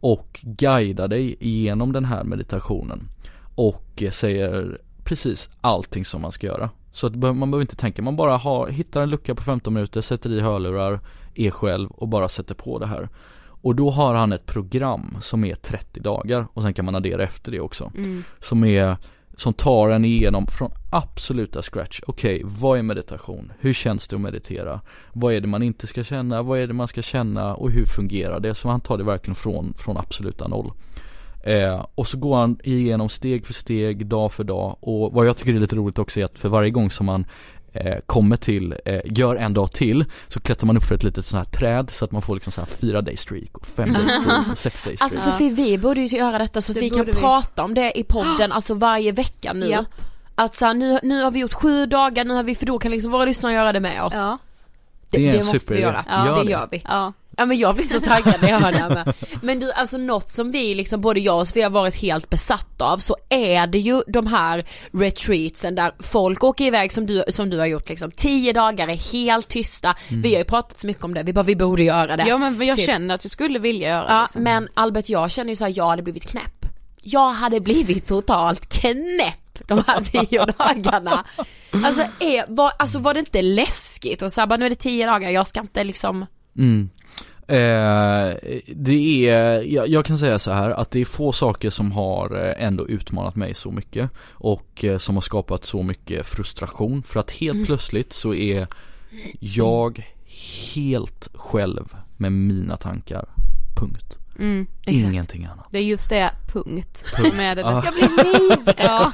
[0.00, 3.08] och guidar dig igenom den här meditationen
[3.54, 4.78] och eh, säger
[5.08, 6.70] precis allting som man ska göra.
[6.92, 10.00] Så att man behöver inte tänka, man bara har, hittar en lucka på 15 minuter,
[10.00, 11.00] sätter i hörlurar,
[11.34, 13.08] är själv och bara sätter på det här.
[13.62, 17.22] Och då har han ett program som är 30 dagar och sen kan man addera
[17.22, 17.92] efter det också.
[17.96, 18.24] Mm.
[18.40, 18.96] Som är,
[19.36, 22.00] som tar en igenom från absoluta scratch.
[22.06, 23.52] Okej, vad är meditation?
[23.58, 24.80] Hur känns det att meditera?
[25.12, 26.42] Vad är det man inte ska känna?
[26.42, 27.54] Vad är det man ska känna?
[27.54, 28.54] Och hur fungerar det?
[28.54, 30.72] Så han tar det verkligen från, från absoluta noll.
[31.48, 35.36] Eh, och så går han igenom steg för steg, dag för dag och vad jag
[35.36, 37.26] tycker är lite roligt också är att för varje gång som man
[37.72, 41.24] eh, kommer till, eh, gör en dag till så klättrar man upp för ett litet
[41.24, 43.92] sånt här träd så att man får liksom så här fyra day streak och fem
[43.92, 45.12] day streak och sex day streak.
[45.12, 47.12] Alltså Sofie vi borde ju göra detta så att Det vi kan vi.
[47.12, 49.66] prata om det i podden, alltså varje vecka nu.
[49.68, 49.86] Japp.
[50.34, 52.78] Att så här, nu, nu har vi gjort sju dagar, nu har vi, för då
[52.78, 54.14] kan liksom våra lyssnare göra det med oss.
[54.16, 54.38] Ja.
[55.10, 56.04] Det, Det är en måste vi göra.
[56.08, 56.50] Ja, det Gör det.
[56.50, 56.82] gör vi.
[56.88, 57.12] Ja.
[57.38, 59.14] Ja men jag blir så taggad när jag hör det här med.
[59.42, 62.80] Men du alltså något som vi liksom både jag och Sofia har varit helt besatt
[62.80, 67.50] av så är det ju de här retreatsen där folk åker iväg som du, som
[67.50, 69.94] du har gjort liksom tio dagar är helt tysta.
[70.08, 72.24] Vi har ju pratat så mycket om det, vi bara vi borde göra det.
[72.28, 72.86] ja men jag Typ.
[72.86, 74.22] känner att jag skulle vilja göra Ja det.
[74.22, 74.42] liksom.
[74.42, 76.66] men Albert jag känner ju såhär, jag hade blivit knäpp.
[77.02, 81.24] Jag hade blivit totalt knäpp de här tio dagarna.
[81.84, 84.76] Alltså, är, var, alltså var det inte läskigt och så här, bara, nu är det
[84.76, 86.26] tio dagar, jag ska inte liksom
[86.58, 86.90] Mm.
[87.48, 88.34] Eh,
[88.66, 92.46] det är, jag, jag kan säga så här att det är få saker som har
[92.46, 97.20] eh, ändå utmanat mig så mycket och eh, som har skapat så mycket frustration för
[97.20, 98.66] att helt plötsligt så är
[99.40, 100.06] jag
[100.74, 103.28] helt själv med mina tankar.
[103.76, 104.18] Punkt.
[104.38, 104.66] Mm.
[104.86, 105.66] Ingenting annat.
[105.70, 107.60] Det är just det, punkt, som är det.
[107.60, 108.74] Jag blir livrädd.
[108.78, 109.12] Ja.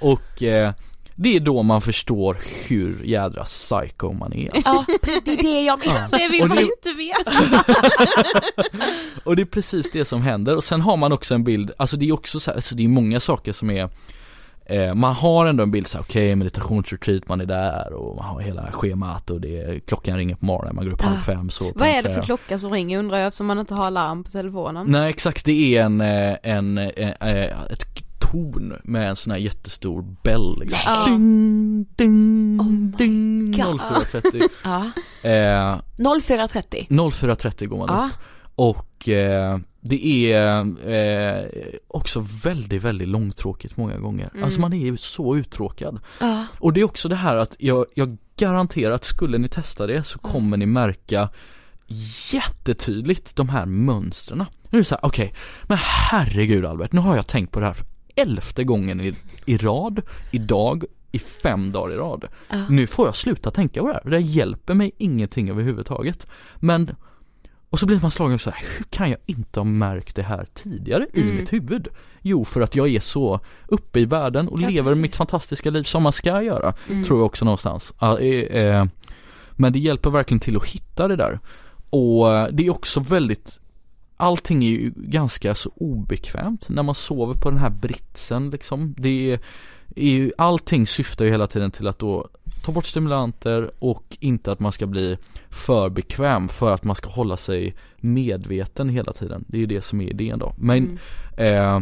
[0.00, 0.72] Och eh,
[1.20, 2.38] det är då man förstår
[2.68, 4.50] hur jädra psycho man är.
[4.64, 6.08] Ja, precis, det är det jag menar.
[6.18, 7.32] Det vill Och man det- inte veta.
[9.24, 11.96] Och det är precis det som händer och sen har man också en bild, alltså
[11.96, 13.88] det är också så här, alltså det är många saker som är
[14.66, 18.24] eh, Man har ändå en bild så här, okej meditationsretreat, man är där och man
[18.24, 21.20] har hela schemat och det är, klockan ringer på morgonen, man går upp halv Ah.
[21.20, 23.90] fem så Vad är det för klocka som ringer undrar jag eftersom man inte har
[23.90, 24.86] larm på telefonen?
[24.88, 27.84] Nej exakt, det är en, eh, en, eh, eh, ett
[28.30, 30.78] torn med en sån här jättestor bell liksom.
[30.86, 31.04] Ja.
[31.06, 33.80] Ding, ding, Oh ding, God.
[33.80, 34.84] 04.30 Ja.
[35.22, 38.04] eh, 04.30 04.30 går man Ja.
[38.06, 38.12] upp
[38.54, 41.44] och eh, det är eh,
[41.88, 44.30] också väldigt, väldigt långtråkigt många gånger.
[44.32, 44.44] Mm.
[44.44, 46.00] Alltså man är ju så uttråkad.
[46.20, 46.44] Ja.
[46.58, 50.02] Och det är också det här att jag, jag garanterar att skulle ni testa det
[50.02, 51.28] så kommer ni märka
[52.32, 54.38] jättetydligt de här mönstren.
[54.70, 57.66] Nu är det så här, okej, men herregud Albert, nu har jag tänkt på det
[57.66, 57.86] här för
[58.18, 59.14] elfte gången i,
[59.46, 60.00] i rad,
[60.30, 62.24] idag, i fem dagar i rad.
[62.50, 62.56] Ja.
[62.68, 66.26] Nu får jag sluta tänka på det här, det hjälper mig ingenting överhuvudtaget.
[66.56, 66.90] Men,
[67.70, 70.46] och så blir man slagen så här, hur kan jag inte ha märkt det här
[70.54, 71.36] tidigare i Mm.
[71.36, 71.88] mitt huvud?
[72.22, 75.02] Jo, för att jag är så uppe i världen och Ja, lever precis.
[75.02, 77.04] mitt fantastiska liv som man ska göra, Mm.
[77.04, 77.94] tror jag också någonstans.
[78.00, 78.16] Eh,
[78.62, 78.84] eh,
[79.52, 81.38] men det hjälper verkligen till att hitta det där.
[81.90, 83.60] Och eh, det är också väldigt
[84.20, 88.94] Allting är ju ganska så obekvämt när man sover på den här britsen liksom.
[88.98, 89.40] Det är,
[89.96, 92.28] är ju, allting syftar ju hela tiden till att då
[92.64, 95.18] ta bort stimulanter och inte att man ska bli
[95.50, 99.44] för bekväm för att man ska hålla sig medveten hela tiden.
[99.48, 100.54] Det är ju det som är idén då.
[100.58, 100.98] Men
[101.36, 101.76] eh,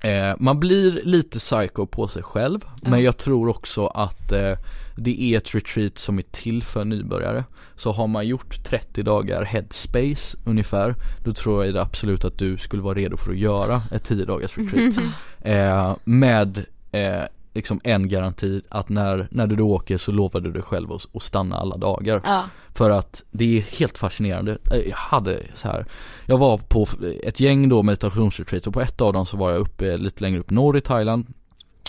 [0.00, 4.56] eh, man blir lite psycho på sig själv men jag tror också att eh,
[5.02, 7.44] det är ett retreat som är till för nybörjare.
[7.76, 10.94] Så har man gjort 30 dagar headspace ungefär
[11.24, 14.58] Då tror jag absolut att du skulle vara redo för att göra ett 10 dagars
[14.58, 14.94] retreat.
[15.40, 17.22] Eh, Med eh,
[17.54, 21.06] liksom en garanti att när, när du då åker så lovar du dig själv att,
[21.14, 22.20] att stanna alla dagar.
[22.24, 22.44] Ja.
[22.74, 24.58] För att det är helt fascinerande.
[24.72, 25.86] Eh, Jag hade så här
[26.26, 26.86] Jag var på
[27.22, 30.40] ett gäng då meditationsretreat och på ett av dem så var jag uppe lite längre
[30.40, 31.26] upp norr i Thailand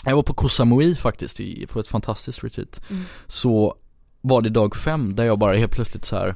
[0.04, 3.02] Jag var på Koh Samui faktiskt i, på ett fantastiskt retreat Mm.
[3.26, 3.74] Så
[4.20, 6.34] var det dag fem där jag bara helt plötsligt så här.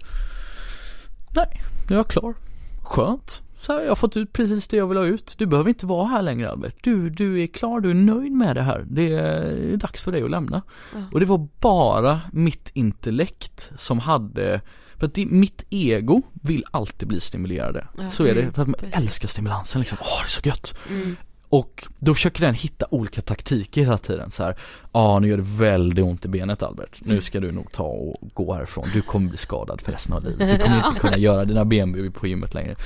[1.37, 2.35] Nej, nu är jag klar
[2.83, 5.69] Skönt så här, jag har fått ut precis det jag vill ha ut Du behöver
[5.69, 8.85] inte vara här längre Albert Du, du är klar, du är nöjd med det här
[8.91, 10.62] Det är dags för dig att lämna
[10.95, 10.99] Ja.
[11.12, 14.61] Och det var bara mitt intellekt som hade
[14.97, 18.11] För att det, mitt ego vill alltid bli stimulerade Ja.
[18.11, 18.97] Så är det, Mm, för att man precis.
[18.99, 21.17] älskar stimulansen liksom Åh det är så gött Mm.
[21.49, 24.57] Och då försöker den hitta olika taktiker hela tiden så här.
[24.92, 27.01] Ja nu gör det väldigt ont i benet Albert.
[27.05, 28.84] Nu ska du nog ta och gå härifrån.
[28.92, 30.51] Du kommer bli skadad för resten av livet.
[30.51, 32.76] Du kommer inte kunna göra dina benböj på gymmet längre.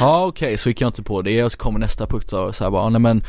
[0.00, 1.44] Ja okej, så gick jag inte på det.
[1.44, 3.22] Och så kommer nästa punkt och så här bara, nej men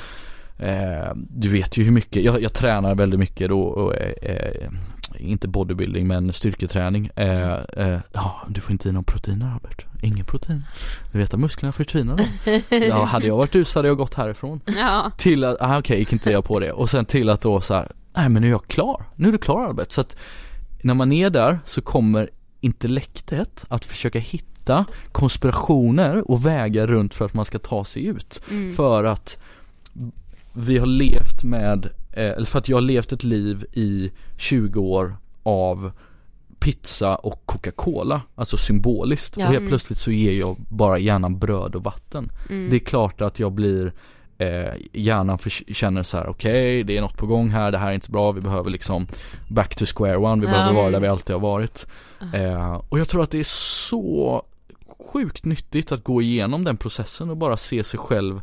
[0.60, 4.70] eh, Du vet ju hur mycket, jag, jag tränar väldigt mycket då och, eh, eh,
[5.18, 7.10] Inte bodybuilding men styrketräning.
[7.16, 9.86] Eh, eh, Ja, du får inte i någon proteiner Albert.
[10.02, 10.64] Ingen protein.
[11.12, 12.24] Du vet att musklerna förtvinar då.
[12.78, 14.62] Ja, hade jag varit du så hade jag gått härifrån.
[14.78, 15.12] Ja.
[15.18, 16.72] Till att, ah, okej gick inte jag på det.
[16.72, 19.32] Och sen till att då så här, nej men nu är jag klar, nu är
[19.32, 19.92] du klar Albert.
[19.92, 20.16] Så att
[20.82, 22.30] När man är där så kommer
[22.62, 28.42] intellektet att försöka hitta konspirationer och vägar runt för att man ska ta sig ut.
[28.52, 28.76] Mm.
[28.76, 29.38] För att
[30.54, 34.80] vi har levt med, eh, eller för att jag har levt ett liv i 20
[34.82, 35.92] år av
[36.60, 39.44] pizza och Coca-Cola, alltså symboliskt Ja.
[39.46, 39.70] och helt Mm.
[39.70, 42.70] plötsligt så ger jag bara hjärnan bröd och vatten Mm.
[42.70, 43.94] Det är klart att jag blir
[44.38, 47.90] eh, hjärnan för, känner så här: okej det är något på gång här, det här
[47.90, 49.08] är inte bra, vi behöver liksom
[49.48, 51.88] back to square one, vi Ja, behöver vara där vi alltid har varit
[52.34, 53.44] eh, Och jag tror att det är
[53.90, 54.44] så
[55.14, 58.42] sjukt nyttigt att gå igenom den processen och bara se sig själv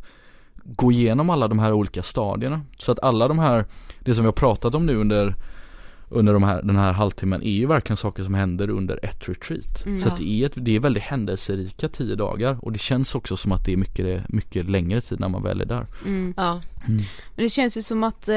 [0.67, 2.61] gå igenom alla de här olika stadierna.
[2.79, 3.65] Så att alla de här,
[4.01, 5.35] det som vi har pratat om nu under
[6.09, 9.87] under de här, den här halvtimmen är ju verkligen saker som händer under ett retreat.
[9.87, 9.99] Mm.
[9.99, 13.37] Så att det är, ett, det är väldigt händelserika tio dagar och det känns också
[13.37, 15.87] som att det är mycket, mycket längre tid när man väl är där.
[16.07, 16.35] Mm.
[16.37, 16.61] Ja.
[16.89, 17.03] Mm.
[17.35, 18.37] Men det känns ju som att, eh,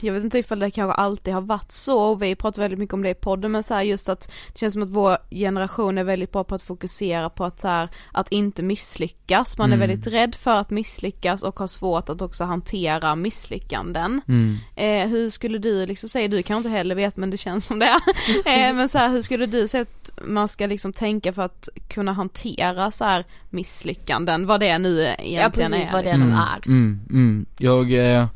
[0.00, 2.94] jag vet inte ifall det kanske alltid har varit så och vi pratar väldigt mycket
[2.94, 5.98] om det i podden men så här just att det känns som att vår generation
[5.98, 9.58] är väldigt bra på att fokusera på att så här, att inte misslyckas.
[9.58, 9.88] Man är Mm.
[9.88, 14.20] väldigt rädd för att misslyckas och har svårt att också hantera misslyckanden.
[14.28, 14.56] Mm.
[14.76, 17.78] Eh, hur skulle du liksom säga, du kan inte heller veta men det känns som
[17.78, 17.86] det.
[18.46, 21.68] eh, men så här, hur skulle du säga att man ska liksom tänka för att
[21.88, 23.24] kunna hantera så här
[23.54, 25.92] misslyckanden, vad det nu egentligen Ja precis är.
[25.92, 26.20] vad det liksom.
[26.20, 26.66] de Mm, är.
[26.66, 27.46] mm, mm.
[27.58, 28.26] Jag eh,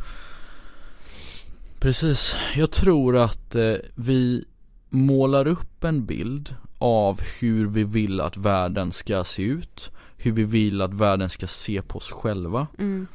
[1.80, 4.44] Precis, jag tror att eh, vi
[4.90, 10.44] målar upp en bild av hur vi vill att världen ska se ut Hur vi
[10.44, 13.06] vill att världen ska se på oss själva Mm.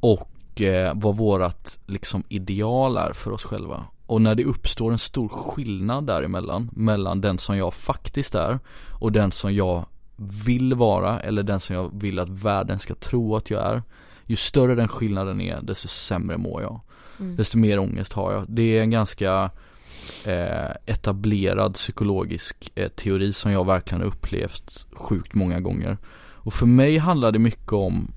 [0.00, 4.98] och eh, vad vårat liksom ideal är för oss själva och när det uppstår en
[4.98, 8.58] stor skillnad däremellan mellan den som jag faktiskt är
[8.92, 9.86] och den som jag
[10.16, 13.82] vill vara eller den som jag vill att världen ska tro att jag är
[14.26, 16.80] ju större den skillnaden är desto sämre mår jag.
[17.20, 17.36] Mm.
[17.36, 18.44] desto mer ångest har jag.
[18.48, 19.50] Det är en ganska
[20.24, 25.98] eh, etablerad psykologisk eh, teori som jag verkligen har upplevt sjukt många gånger.
[26.18, 28.12] Och för mig handlar det mycket om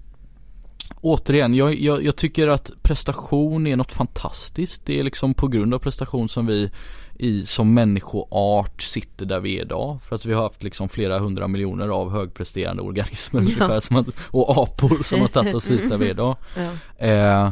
[1.02, 4.86] återigen, jag, jag, jag tycker att prestation är något fantastiskt.
[4.86, 6.72] Det är liksom på grund av prestation som vi
[7.20, 10.00] i, som människoart sitter där vi är idag.
[10.04, 13.46] För att vi har haft liksom flera hundra miljoner av högpresterande organismer Ja.
[13.46, 16.36] ungefär som att, och apor som har tagit oss hit där vi är idag.
[16.58, 17.06] Ja.
[17.08, 17.52] Eh,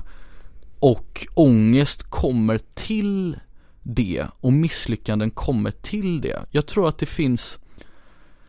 [0.80, 3.39] och ångest kommer till
[3.84, 6.45] det och misslyckanden kommer till det.
[6.52, 7.60] Jag tror att det finns,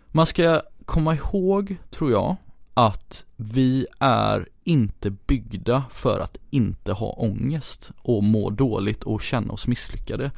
[0.08, 2.36] man ska komma ihåg, tror jag,
[2.78, 9.52] att vi är inte byggda för att inte ha ångest och må dåligt och känna
[9.52, 10.30] oss misslyckade.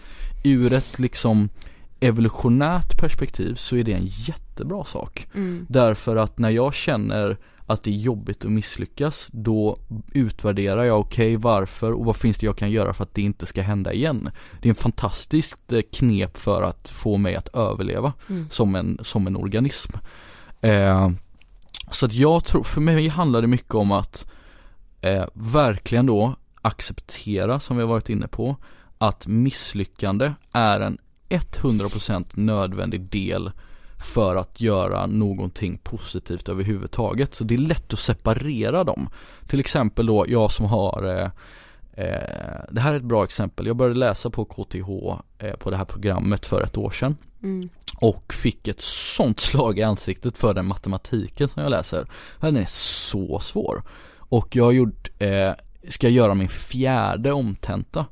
[0.44, 1.48] Ur ett liksom
[2.00, 5.26] evolutionärt perspektiv så är det en jättebra sak.
[5.34, 5.66] Mm.
[5.68, 7.36] Därför att när jag känner
[7.66, 9.78] att det är jobbigt att misslyckas då
[10.12, 13.46] utvärderar jag okej varför och vad finns det jag kan göra för att det inte
[13.46, 14.30] ska hända igen.
[14.62, 18.46] Det är en fantastiskt eh, knep för att få mig att överleva Mm.
[18.50, 19.92] som, en, som en organism.
[20.60, 21.10] Eh,
[21.94, 24.26] så att jag tror, för mig handlar det mycket om att
[25.00, 28.56] eh, verkligen då acceptera som vi har varit inne på
[28.98, 33.50] att misslyckande är en 100% nödvändig del
[34.00, 37.34] för att göra någonting positivt överhuvudtaget.
[37.34, 39.08] Så det är lätt att separera dem.
[39.46, 41.30] Till exempel då jag som har eh,
[42.04, 43.66] eh, Det här är ett bra exempel.
[43.66, 44.90] Jag började läsa på KTH
[45.38, 47.16] eh, på det här programmet för ett år sedan.
[47.42, 47.68] Mm.
[47.96, 52.06] Och fick ett sånt slag i ansiktet för den matematiken som jag läser.
[52.40, 53.82] Den är så svår.
[54.16, 55.52] Och jag har gjort, eh,
[55.88, 58.06] ska göra min fjärde omtenta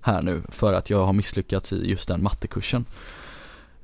[0.00, 2.84] här nu för att jag har misslyckats i just den mattekursen.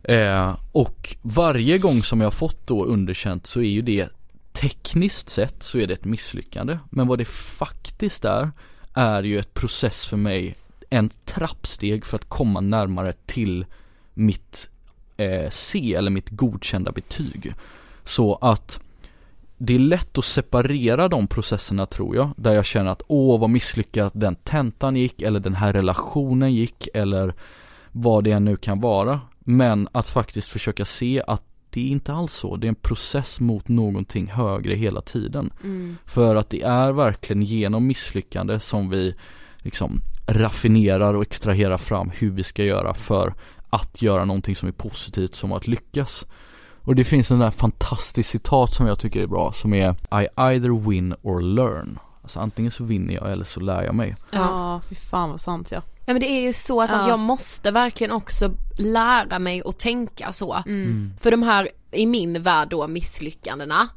[0.02, 4.08] Eh, och varje gång som jag har fått då underkänt så är ju det
[4.52, 6.78] tekniskt sett så är det ett misslyckande.
[6.90, 8.50] Men vad det faktiskt är,
[8.94, 10.54] är ju ett process för mig,
[10.90, 13.66] en trappsteg för att komma närmare till
[14.14, 14.68] mitt
[15.18, 17.54] eh, C eller mitt godkända betyg.
[18.04, 18.80] Så att
[19.58, 23.50] det är lätt att separera de processerna tror jag, där jag känner att åh vad
[23.50, 27.34] misslyckat den tentan gick eller den här relationen gick eller
[27.92, 29.20] vad det nu kan vara.
[29.38, 33.40] Men att faktiskt försöka se att det är inte alls så, det är en process
[33.40, 35.52] mot någonting högre hela tiden.
[35.64, 35.96] Mm.
[36.06, 39.14] För att det är verkligen genom misslyckande som vi
[39.58, 43.34] liksom raffinerar och extraherar fram hur vi ska göra för
[43.70, 46.26] att göra någonting som är positivt som att lyckas.
[46.82, 49.90] Och det finns en där fantastisk citat som jag tycker är bra som är
[50.22, 51.98] I either win or learn.
[52.22, 54.16] Alltså antingen så vinner jag eller så lär jag mig.
[54.30, 55.82] Ja, fy fan vad sant ja.
[56.06, 57.12] Ja men det är ju så alltså att Ja.
[57.12, 60.54] jag måste verkligen också lära mig att tänka så.
[60.66, 61.12] Mm.
[61.20, 63.88] För de här, i min värld då, misslyckandena,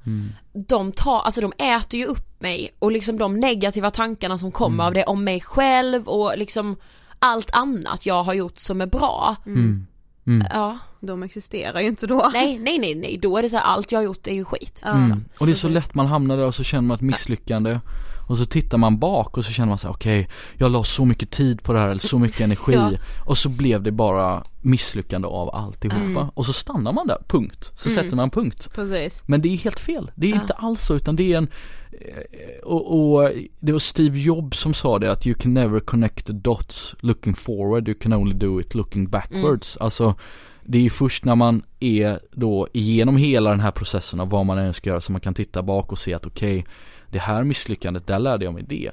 [0.54, 4.84] de tar, alltså de äter ju upp mig och liksom de negativa tankarna som kommer
[4.84, 6.76] av det om mig själv och liksom
[7.22, 9.36] allt annat jag har gjort som är bra.
[9.46, 9.88] Mm.
[10.28, 10.48] Mm.
[10.52, 10.78] Ja.
[11.00, 12.30] De existerar ju inte då.
[12.34, 14.46] Nej, nej, nej, nej, då är det så här, allt jag har gjort är ju
[14.46, 14.82] skit.
[14.86, 15.26] Mm.
[15.38, 17.80] Och det är så lätt man hamnar där och så känner man ett misslyckande
[18.32, 21.06] och så tittar man bak och så känner man så här: okej, jag la så
[21.06, 22.92] mycket tid på det här eller så mycket energi Ja.
[23.26, 26.30] och så blev det bara misslyckande av alltihopa Mm.
[26.34, 27.72] och så stannar man där, punkt.
[27.76, 28.04] Så Mm.
[28.04, 28.70] sätter man punkt.
[28.76, 29.24] Precis.
[29.26, 30.42] Men det är helt fel, det är Ja.
[30.42, 31.48] inte alls så utan det är en
[31.92, 36.26] eh, och, och det var Steve Jobs som sa det att you can never connect
[36.28, 39.78] the dots looking forward, you can only do it looking backwards.
[39.78, 40.16] Alltså
[40.66, 44.58] det är först när man är då igenom hela den här processen av vad man
[44.58, 46.66] än ska göra som man kan titta bak och se att okej,
[47.12, 48.92] det här misslyckandet, där lärde jag mig det.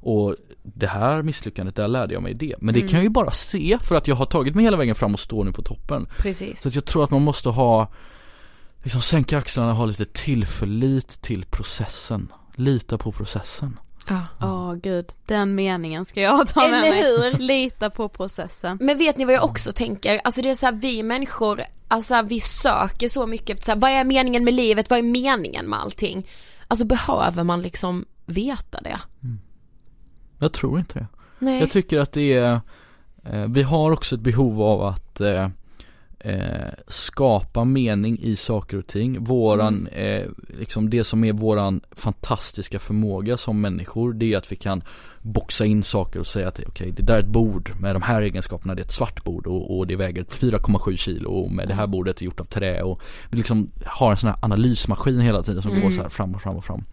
[0.00, 2.54] Och det här misslyckandet, där lärde jag mig det.
[2.60, 2.88] Men det Mm.
[2.88, 5.20] kan jag ju bara se för att jag har tagit mig hela vägen fram och
[5.20, 6.08] står nu på toppen.
[6.18, 6.60] Precis.
[6.60, 7.88] Så att jag tror att man måste ha
[8.82, 13.78] Liksom sänka axlarna och ha lite tillförlit till processen Lita på processen
[14.08, 14.22] Ja.
[14.40, 17.02] Åh gud, den meningen ska jag ta med Eller mig.
[17.32, 17.38] hur?
[17.46, 18.78] Lita på processen.
[18.80, 20.20] Men vet ni vad jag också tänker?
[20.24, 23.78] Alltså det är så här, vi människor, alltså vi söker så mycket efter så här,
[23.78, 26.26] vad är meningen med livet, vad är meningen med allting?
[26.70, 29.00] Alltså behöver man liksom veta det?
[30.38, 31.06] Jag tror inte det
[31.38, 31.60] Nej.
[31.60, 32.60] Jag tycker att det är
[33.24, 35.48] eh, Vi har också ett behov av att eh,
[36.18, 39.24] eh, skapa mening i saker och ting.
[39.24, 40.26] Våran, eh,
[40.58, 44.82] liksom det som är våran fantastiska förmåga som människor, det är att vi kan
[45.22, 48.22] boxa in saker och säga att okej, det där är ett bord med de här
[48.22, 51.74] egenskaperna, det är ett svart bord och, och det väger 4,7 kilo och med det
[51.74, 55.42] här bordet är gjort av trä och vi liksom har en sån här analysmaskin hela
[55.42, 55.92] tiden som går Mm.
[55.92, 56.84] så här fram och fram och fram.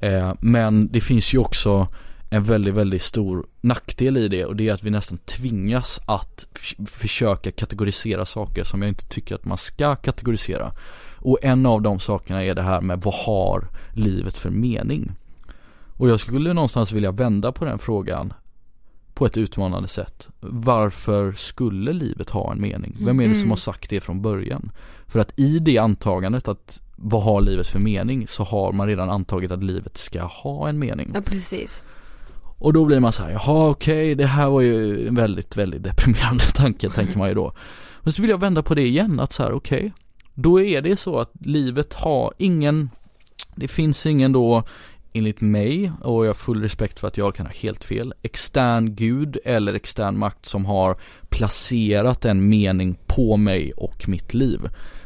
[0.00, 1.88] Eh, men det finns ju också
[2.30, 6.46] en väldigt, väldigt stor nackdel i det och det är att vi nästan tvingas att
[6.86, 10.72] försöka kategorisera saker som jag inte tycker att man ska kategorisera.
[11.16, 15.12] Och en av de sakerna är det här med vad har livet för mening?
[15.96, 18.32] Och jag skulle någonstans vilja vända på den frågan
[19.14, 20.28] på ett utmanande sätt.
[20.40, 22.96] Varför skulle livet ha en mening?
[23.00, 24.70] Vem är det som har sagt det från början?
[25.06, 29.10] För att i det antagandet att vad har livet för mening så har man redan
[29.10, 31.10] antagit att livet ska ha en mening.
[31.14, 31.82] Ja precis.
[32.58, 35.56] Och då blir man så här, jaha okej okay, det här var ju en väldigt,
[35.56, 37.52] väldigt deprimerande tanke tänker man ju då.
[38.00, 39.90] Men så vill jag vända på det igen att så här okej, okay,
[40.34, 42.90] då är det så att livet har ingen,
[43.54, 44.64] det finns ingen då
[45.16, 48.94] enligt mig, och jag har full respekt för att jag kan ha helt fel, extern
[48.94, 50.96] gud eller extern makt som har
[51.28, 54.60] placerat en mening på mig och mitt liv.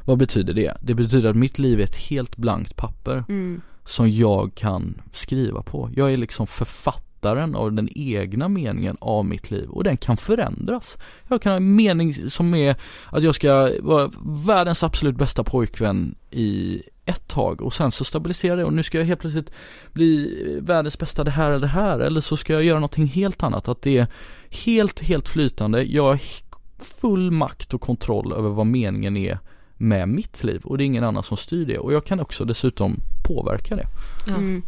[0.04, 0.76] Vad betyder det?
[0.82, 3.60] Det betyder att mitt liv är ett helt blankt papper Mm.
[3.84, 5.90] som jag kan skriva på.
[5.96, 10.98] Jag är liksom författaren av den egna meningen av mitt liv och den kan förändras.
[11.28, 12.76] Jag kan ha en mening som är
[13.10, 14.10] att jag ska vara
[14.46, 18.98] världens absolut bästa pojkvän i ett tag och sen så stabiliserar det och nu ska
[18.98, 19.52] jag helt plötsligt
[19.92, 23.42] bli världens bästa det här eller det här eller så ska jag göra någonting helt
[23.42, 23.68] annat.
[23.68, 24.06] Att det är
[24.64, 25.82] helt, helt flytande.
[25.82, 26.20] Jag har
[26.78, 29.38] full makt och kontroll över vad meningen är
[29.76, 32.44] med mitt liv och det är ingen annan som styr det och jag kan också
[32.44, 33.86] dessutom påverka det.
[34.28, 34.62] Mm.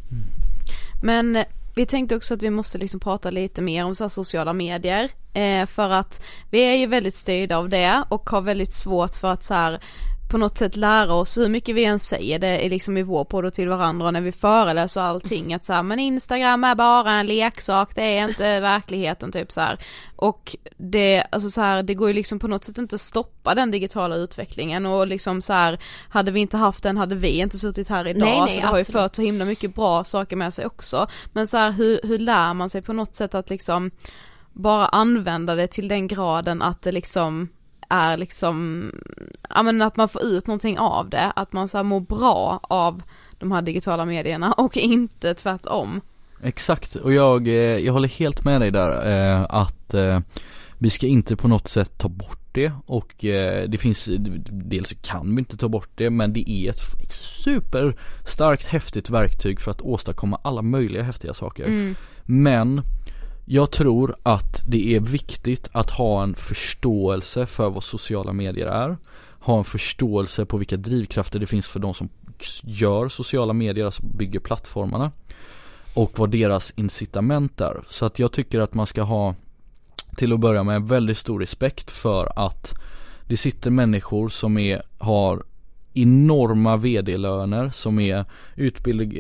[1.02, 4.08] Men eh, vi tänkte också att vi måste liksom prata lite mer om så här
[4.08, 5.10] sociala medier.
[5.32, 9.32] Eh, för att vi är ju väldigt styrda av det och har väldigt svårt för
[9.32, 9.80] att så här
[10.28, 13.24] på något sätt lära oss hur mycket vi än säger det är liksom i vår
[13.24, 16.74] podd och till varandra när vi föreläser och allting att så här, men Instagram är
[16.74, 19.78] bara en leksak, det är inte verkligheten typ så här.
[20.16, 23.70] Och det, alltså så här, det går ju liksom på något sätt inte stoppa den
[23.70, 27.88] digitala utvecklingen och liksom så här, hade vi inte haft den hade vi inte suttit
[27.88, 28.20] här idag.
[28.20, 29.02] Nej, nej, så det har ju absolut.
[29.02, 31.06] fört så himla mycket bra saker med sig också.
[31.32, 33.90] Men så här, hur, hur lär man sig på något sätt att liksom
[34.52, 37.48] bara använda det till den graden att det liksom
[37.92, 38.90] är liksom,
[39.48, 42.60] ja men att man får ut någonting av det, att man så här mår bra
[42.62, 43.02] av
[43.38, 46.00] de här digitala medierna och inte tvärtom.
[46.42, 50.20] Exakt, och jag, eh, jag håller helt med dig där eh, att eh,
[50.78, 54.08] vi ska inte på något sätt ta bort det och eh, det finns,
[54.50, 59.70] dels kan vi inte ta bort det men det är ett superstarkt häftigt verktyg för
[59.70, 61.64] att åstadkomma alla möjliga häftiga saker.
[61.64, 61.94] Mm.
[62.24, 62.82] Men
[63.44, 68.96] jag tror att det är viktigt att ha en förståelse för vad sociala medier är.
[69.40, 72.08] Ha en förståelse på vilka drivkrafter det finns för de som
[72.62, 75.12] gör sociala medier, alltså bygger plattformarna.
[75.94, 77.84] Och vad deras incitament är.
[77.88, 79.34] Så att jag tycker att man ska ha
[80.16, 82.72] till att börja med väldigt stor respekt för att
[83.28, 85.42] det sitter människor som är, har
[85.94, 88.24] enorma vd-löner som är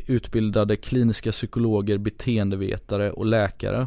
[0.06, 3.86] utbildade kliniska psykologer, beteendevetare och läkare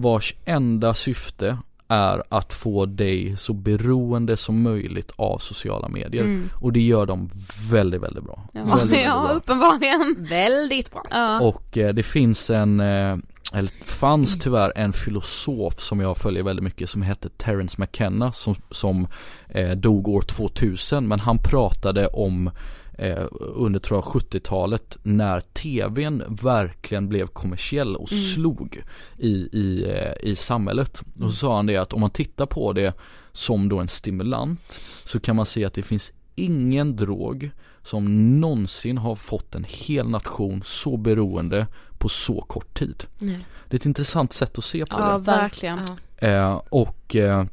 [0.00, 6.48] vars enda syfte är att få dig så beroende som möjligt av sociala medier Mm.
[6.54, 7.30] och det gör de
[7.70, 8.48] väldigt, väldigt bra.
[8.52, 9.32] Ja, väldigt, väldigt ja bra.
[9.32, 10.16] uppenbarligen.
[10.18, 11.02] Väldigt bra.
[11.10, 11.40] Ja.
[11.40, 13.16] Och eh, det finns en, eh,
[13.54, 18.54] eller fanns tyvärr en filosof som jag följer väldigt mycket som hette Terence McKenna som,
[18.70, 19.08] som
[19.48, 22.50] eh, dog år 2000 men han pratade om
[22.98, 28.24] eh, under tror jag 70-talet när tvn verkligen blev kommersiell och Mm.
[28.24, 28.82] slog
[29.18, 31.02] i, i, eh, i samhället.
[31.20, 32.94] Och så sa han det att om man tittar på det
[33.32, 37.50] som då en stimulant så kan man se att det finns ingen drog
[37.82, 41.66] som någonsin har fått en hel nation så beroende
[41.98, 43.04] på så kort tid.
[43.18, 43.38] Nej.
[43.68, 45.24] Det är ett intressant sätt att se på Ja, det.
[45.24, 45.78] verkligen.
[46.16, 47.44] Eh, och eh,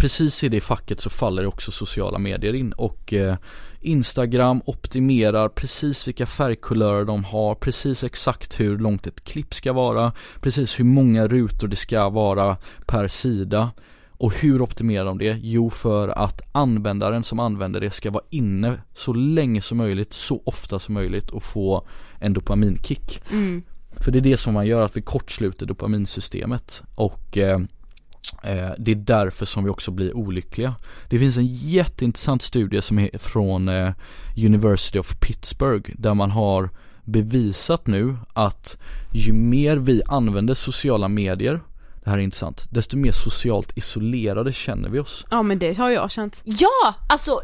[0.00, 3.36] precis i det facket så faller också sociala medier in och eh,
[3.80, 10.12] Instagram optimerar precis vilka färgkulörer de har, precis exakt hur långt ett klipp ska vara,
[10.40, 13.70] precis hur många rutor det ska vara per sida.
[14.10, 15.38] Och hur optimerar de det?
[15.42, 20.42] Jo, för att användaren som använder det ska vara inne så länge som möjligt, så
[20.44, 21.86] ofta som möjligt och få
[22.18, 23.22] en dopaminkick.
[23.30, 23.62] Mm.
[23.96, 27.58] För det är det som man gör, att vi kortsluter dopaminsystemet och eh,
[28.42, 30.74] Eh, det är därför som vi också blir olyckliga.
[31.08, 33.92] Det finns en jätteintressant studie som är från eh,
[34.36, 36.70] University of Pittsburgh där man har
[37.04, 38.76] bevisat nu att
[39.12, 41.60] ju mer vi använder sociala medier
[42.10, 45.24] det här är intressant, desto mer socialt isolerade känner vi oss.
[45.30, 46.42] Ja men det har jag känt.
[46.44, 47.40] Ja, alltså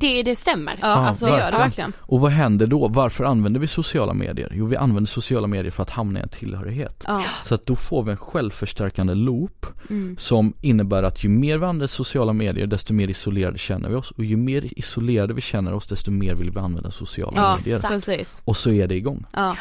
[0.00, 0.78] det, det stämmer.
[0.80, 1.92] Ja, alltså det gör det verkligen.
[2.00, 2.88] Och vad händer då?
[2.88, 4.52] Varför använder vi sociala medier?
[4.54, 7.04] Jo, vi använder sociala medier för att hamna i en tillhörighet.
[7.06, 7.22] Ja.
[7.44, 10.16] Så att då får vi en självförstärkande loop Mm.
[10.16, 14.10] som innebär att ju mer vi använder sociala medier desto mer isolerade känner vi oss
[14.10, 17.80] och ju mer isolerade vi känner oss desto mer vill vi använda sociala Ja, medier.
[17.80, 18.42] precis.
[18.44, 19.24] Och så är det igång.
[19.32, 19.56] Ja.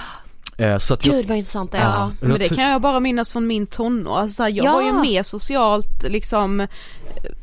[0.59, 1.83] Eh, så att jag, Gud vad intressant det är.
[1.83, 4.65] Ja, Men jag det kan jag bara minnas från min tonår, alltså, så här, jag
[4.65, 4.71] Ja.
[4.73, 6.67] var ju mer socialt liksom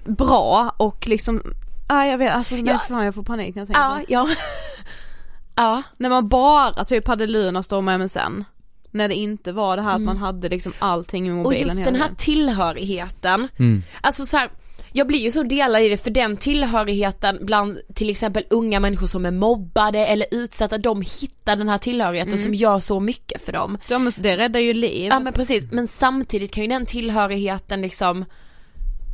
[0.04, 1.42] bra och liksom,
[1.88, 2.78] nej jag vet, alltså nej Ja.
[2.88, 4.04] fan jag får panik när jag tänker Ja, på det.
[4.08, 4.26] ja.
[5.54, 5.82] ja.
[5.98, 8.44] När man bara typ hade Lunarstorm med MSN.
[8.90, 11.72] När det inte var det här att man hade liksom allting i Och mobilen just
[11.80, 12.16] hela den här tiden.
[12.16, 13.48] tillhörigheten.
[13.58, 13.82] Mm.
[14.00, 14.48] Alltså så här,
[14.96, 19.06] jag blir ju så delad i det för den tillhörigheten bland till exempel unga människor
[19.06, 22.44] som är mobbade eller utsatta, de hittar den här tillhörigheten Mm.
[22.44, 23.78] som gör så mycket för dem.
[23.88, 25.06] De, det räddar ju liv.
[25.10, 28.24] Ja men precis, men samtidigt kan ju den tillhörigheten liksom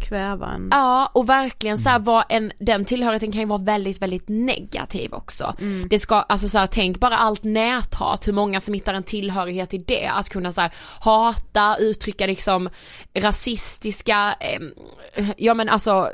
[0.02, 0.68] Kväva en.
[0.70, 5.14] Ja och verkligen så här vara en, den tillhörigheten kan ju vara väldigt väldigt negativ
[5.14, 5.54] också.
[5.60, 5.88] Mm.
[5.88, 9.74] Det ska, alltså så här, tänk bara allt näthat, hur många som hittar en tillhörighet
[9.74, 12.68] i det, att kunna så här, hata, uttrycka liksom
[13.14, 16.10] rasistiska, eh, ja men alltså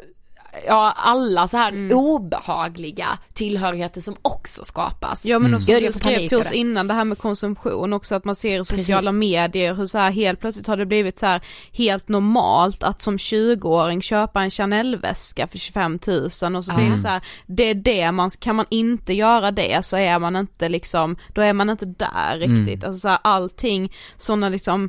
[0.66, 1.96] Ja alla så här Mm.
[1.98, 5.24] obehagliga tillhörigheter som också skapas.
[5.26, 8.24] Ja men också Gör du skrev till oss innan det här med konsumtion också att
[8.24, 8.78] man ser i Precis.
[8.80, 11.40] sociala medier hur så här helt plötsligt har det blivit så här
[11.72, 16.42] helt normalt att som 20-åring köpa en Chanel-väska för 25 000 och så
[16.74, 16.98] blir det Mm.
[16.98, 20.68] så här, det är det man, kan man inte göra det så är man inte
[20.68, 22.56] liksom, då är man inte där Mm.
[22.56, 24.88] riktigt, alltså så här, allting sådana liksom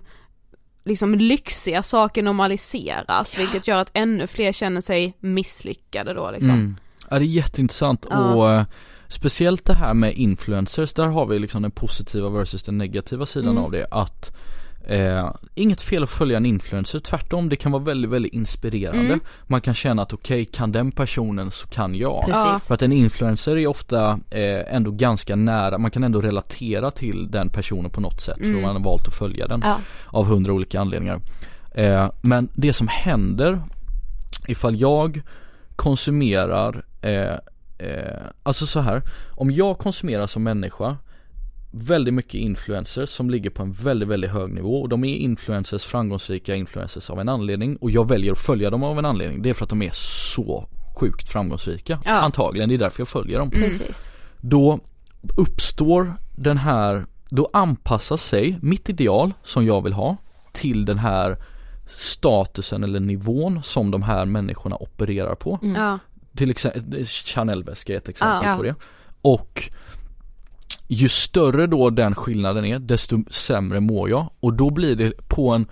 [0.89, 6.49] liksom lyxiga saker normaliseras vilket gör att ännu fler känner sig misslyckade då liksom.
[6.49, 6.75] Mm.
[7.09, 8.17] Ja det är jätteintressant Ja.
[8.33, 8.63] och eh,
[9.07, 13.49] speciellt det här med influencers, där har vi liksom den positiva versus den negativa sidan
[13.51, 13.63] Mm.
[13.63, 14.35] av det att
[14.89, 19.19] eh, Inget fel att följa en influencer, tvärtom det kan vara väldigt väldigt inspirerande Mm.
[19.43, 22.67] Man kan känna att okej, kan den personen så kan jag Precis.
[22.67, 27.31] För att en influencer är ofta eh, ändå ganska nära, man kan ändå relatera till
[27.31, 28.61] den personen på något sätt för Mm.
[28.61, 29.77] man har valt att följa den Ja.
[30.07, 31.19] av hundra olika anledningar.
[31.75, 33.61] Eh, men det som händer
[34.47, 35.21] ifall jag
[35.75, 37.33] konsumerar, eh,
[37.87, 39.01] eh, alltså så här,
[39.31, 40.97] om jag konsumerar som människa
[41.71, 45.83] väldigt mycket influencers som ligger på en väldigt, väldigt hög nivå och de är influencers,
[45.83, 49.41] framgångsrika influencers av en anledning och jag väljer att följa dem av en anledning.
[49.41, 50.69] Det är för att de är så
[50.99, 51.99] sjukt framgångsrika.
[52.05, 52.11] Ja.
[52.11, 53.51] Antagligen, det är därför jag följer dem.
[53.51, 54.09] Precis.
[54.41, 54.79] Då
[55.37, 60.17] uppstår den här, då anpassar sig mitt ideal som jag vill ha
[60.53, 61.37] till den här
[61.87, 65.59] statusen eller nivån som de här människorna opererar på.
[65.75, 65.99] Ja.
[66.35, 68.57] Till exempel, Chanel-väska är ett exempel Ja.
[68.57, 68.75] på det.
[69.21, 69.69] Och
[70.91, 74.29] ju större då den skillnaden är, desto sämre mår jag.
[74.39, 75.67] Och då blir det på en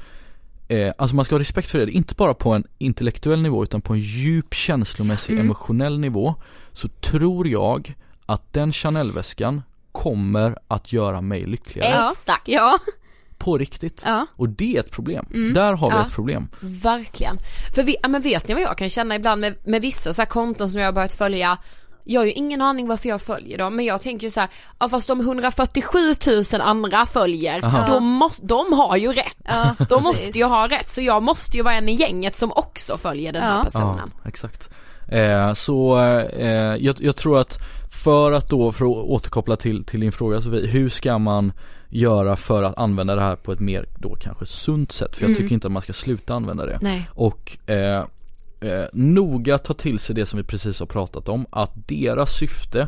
[0.70, 3.82] Eh, alltså man ska ha respekt för det, inte bara på en intellektuell nivå utan
[3.82, 5.46] på en djup känslomässig Mm.
[5.46, 6.36] emotionell nivå
[6.74, 7.96] Så tror jag
[8.26, 9.62] att den Chanel-väskan
[9.92, 12.10] kommer att göra mig lyckligare.
[12.12, 12.48] Exakt.
[12.48, 12.78] Ja.
[13.38, 14.26] På riktigt Ja.
[14.36, 15.54] Och det är ett problem, Mm.
[15.54, 16.02] där har vi Ja.
[16.04, 17.38] ett problem Verkligen.
[17.76, 20.22] För vi, ja, men vet ni vad jag kan känna ibland med, med vissa så
[20.22, 21.58] här konton som jag har börjat följa
[22.08, 24.50] jag har ju ingen aning varför jag följer dem men jag tänker ju så här,
[24.80, 25.98] ja fast de 147
[26.54, 27.88] 000 andra följer, Aha.
[27.94, 29.38] då måste, de har ju rätt.
[29.46, 30.04] Ja, de precis.
[30.04, 33.34] måste ju ha rätt så jag måste ju vara en i gänget som också följer
[33.34, 33.64] den här Ja.
[33.64, 34.12] personen.
[34.24, 34.70] Ja, exakt.
[35.08, 36.00] Eh, så
[36.40, 37.60] eh, jag, jag tror att
[38.04, 41.52] för att då, för att återkoppla till, till din fråga Sofie, hur ska man
[41.90, 45.16] göra för att använda det här på ett mer då kanske sunt sätt?
[45.16, 45.42] För jag Mm.
[45.42, 46.80] tycker inte att man ska sluta använda det.
[46.82, 47.10] Nej.
[47.14, 48.06] Och eh,
[48.60, 52.88] eh, noga ta till sig det som vi precis har pratat om, att deras syfte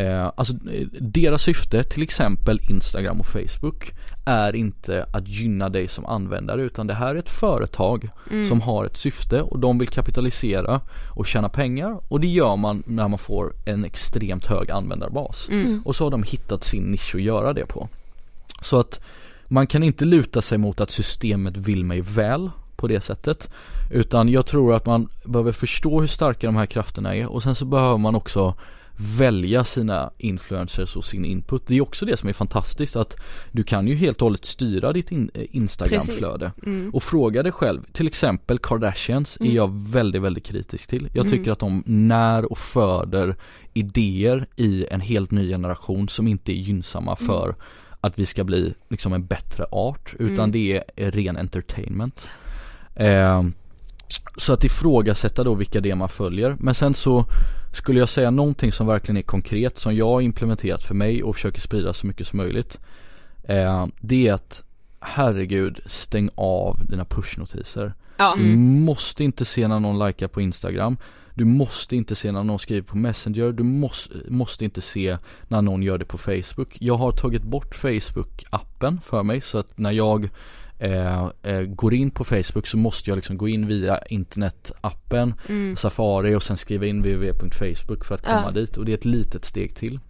[0.00, 3.92] Eh, alltså eh, deras syfte, till exempel Instagram och Facebook,
[4.24, 8.48] är inte att gynna dig som användare utan det här är ett företag Mm.
[8.48, 10.80] som har ett syfte och de vill kapitalisera
[11.16, 15.48] och tjäna pengar och det gör man när man får en extremt hög användarbas.
[15.48, 15.82] Mm.
[15.84, 17.88] Och så har de hittat sin nisch att göra det på.
[18.62, 19.00] Så att
[19.48, 22.50] man kan inte luta sig mot att systemet vill mig väl
[22.80, 23.48] på det sättet.
[23.90, 27.54] Utan jag tror att man behöver förstå hur starka de här krafterna är och sen
[27.54, 28.54] så behöver man också
[29.18, 31.66] välja sina influencers och sin input.
[31.66, 33.16] Det är också det som är fantastiskt att
[33.52, 36.52] du kan ju helt och hållet styra ditt in, eh, Instagramflöde.
[36.66, 36.90] Mm.
[36.94, 39.54] Och fråga dig själv, till exempel Kardashians är Mm.
[39.56, 41.08] jag väldigt, väldigt kritisk till.
[41.14, 41.38] Jag Mm.
[41.38, 43.36] tycker att de när och föder
[43.74, 47.28] idéer i en helt ny generation som inte är gynnsamma Mm.
[47.32, 47.54] för
[48.00, 50.52] att vi ska bli liksom en bättre art utan Mm.
[50.52, 52.28] det är ren entertainment.
[53.00, 53.42] Eh,
[54.36, 56.56] så att ifrågasätta då vilka det man följer.
[56.58, 57.24] Men sen så
[57.72, 61.34] skulle jag säga någonting som verkligen är konkret som jag har implementerat för mig och
[61.34, 62.78] försöker sprida så mycket som möjligt.
[63.42, 64.62] Eh, det är att
[65.00, 67.94] herregud stäng av dina pushnotiser.
[68.16, 68.34] Ja.
[68.38, 70.96] Du måste inte se när någon likar på Instagram.
[71.34, 73.52] Du måste inte se när någon skriver på Messenger.
[73.52, 75.16] Du måste, måste inte se
[75.48, 76.76] när någon gör det på Facebook.
[76.80, 80.30] Jag har tagit bort Facebook-appen för mig så att när jag
[80.80, 85.76] eh, eh, går in på Facebook så måste jag liksom gå in via internetappen, Mm.
[85.76, 88.50] Safari och sen skriva in www.facebook för att komma Ja.
[88.50, 90.00] dit och det är ett litet steg till.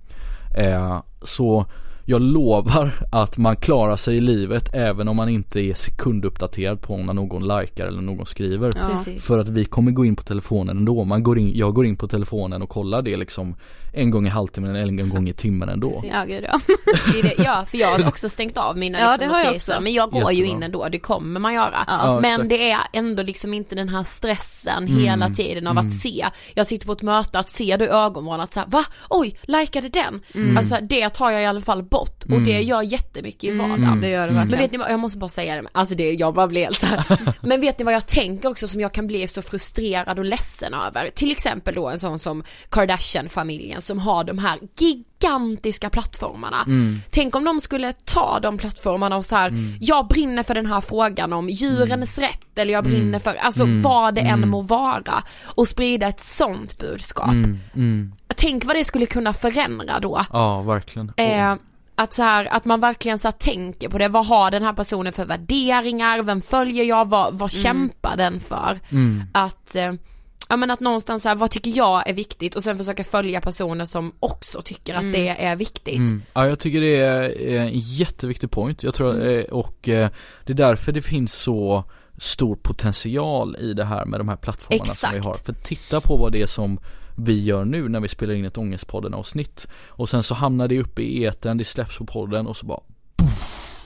[0.58, 1.66] Eh, så
[2.04, 6.96] jag lovar att man klarar sig i livet även om man inte är sekunduppdaterad på
[6.96, 8.72] när någon likar eller någon skriver.
[8.76, 9.04] Ja.
[9.20, 11.04] För att vi kommer gå in på telefonen ändå.
[11.04, 13.54] Man går in, jag går in på telefonen och kollar det liksom
[13.92, 16.02] en gång i halvtimmen eller en gång i timmen ändå.
[16.12, 16.60] Ja gud ja.
[17.38, 20.36] Ja för jag har också stängt av mina Ja, liksom, notiser men jag går ju
[20.38, 20.56] Jättebra.
[20.56, 21.84] in ändå, det kommer man göra.
[21.86, 22.48] Ja, men exakt.
[22.48, 25.86] det är ändå liksom inte den här stressen Mm, hela tiden av mm.
[25.86, 28.84] att se, jag sitter på ett möte, att se då i ögonvrån att säga va,
[29.10, 30.20] oj, likade den?
[30.34, 30.56] Mm.
[30.56, 32.44] Alltså det tar jag i alla fall bort och Mm.
[32.44, 34.00] det gör jättemycket i Mm, vardagen.
[34.00, 34.62] det gör det Men verkligen.
[34.62, 36.86] vet ni vad, jag måste bara säga det, alltså det, jag bara blir helt så
[36.86, 37.04] här.
[37.46, 40.74] Men vet ni vad jag tänker också som jag kan bli så frustrerad och ledsen
[40.74, 41.10] över?
[41.14, 46.62] Till exempel då en sån som Kardashian-familjen som har de här gigantiska plattformarna.
[46.66, 47.00] Mm.
[47.10, 49.74] Tänk om de skulle ta de plattformarna och så här, Mm.
[49.80, 53.20] jag brinner för den här frågan om djurens rätt eller jag brinner Mm.
[53.20, 53.82] för, alltså Mm.
[53.82, 54.48] vad det än Mm.
[54.50, 57.28] må vara och sprida ett sånt budskap.
[57.30, 58.12] Mm, mm.
[58.36, 60.24] Tänk vad det skulle kunna förändra då.
[60.32, 61.12] Ja, verkligen.
[61.16, 61.54] Eh,
[61.94, 64.72] att så här, att man verkligen så här tänker på det, vad har den här
[64.72, 68.80] personen för värderingar, vem följer jag, vad, vad kämpar den för?
[68.90, 69.22] Mm.
[69.34, 69.92] Att, eh,
[70.50, 73.40] ja men att någonstans så här, vad tycker jag är viktigt och sen försöka följa
[73.40, 75.12] personer som också tycker att Mm.
[75.12, 75.98] det är viktigt.
[75.98, 76.22] Mm.
[76.32, 78.82] Ja, jag tycker det är en jätteviktig point.
[78.82, 79.38] Jag tror, Mm.
[79.38, 80.10] eh, och eh,
[80.44, 81.84] det är därför det finns så
[82.18, 85.26] stor potential i det här med de här plattformarna som vi Exakt.
[85.26, 85.44] har.
[85.44, 86.80] För titta på vad det är som
[87.16, 90.78] vi gör nu när vi spelar in ett Ångestpodden avsnitt och sen så hamnar det
[90.80, 92.80] uppe i etern, det släpps på podden och så bara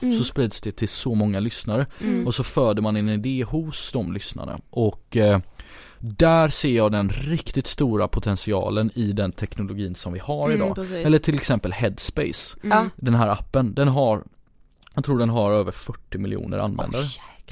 [0.01, 0.17] Mm.
[0.17, 2.27] så sprids det till så många lyssnare Mm.
[2.27, 5.39] och så föder man en idé hos de lyssnarna och eh,
[6.17, 10.75] där ser jag den riktigt stora potentialen i den teknologin som vi har Mm, idag.
[10.75, 11.05] precis.
[11.05, 12.89] Eller till exempel Headspace, Mm.
[12.95, 14.23] Den här appen, den har
[14.93, 17.01] Jag tror den har över 40 miljoner användare.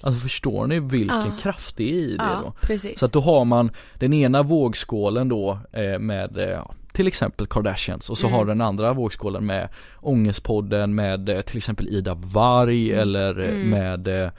[0.02, 1.38] alltså förstår ni vilken Ja.
[1.40, 2.54] kraft det är i det Ja, då?
[2.62, 3.00] precis.
[3.00, 6.62] Så att då har man den ena vågskålen då eh, med eh,
[6.92, 8.40] till exempel Kardashians och så Mm.
[8.40, 9.70] har den andra vågskålen med
[10.02, 13.70] Ångestpodden med eh, till exempel Ida Varg eller eh, Mm.
[13.70, 14.32] med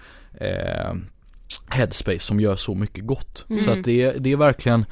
[1.66, 3.44] Headspace som gör så mycket gott.
[3.48, 3.78] Så Mm.
[3.78, 4.84] att det, det är verkligen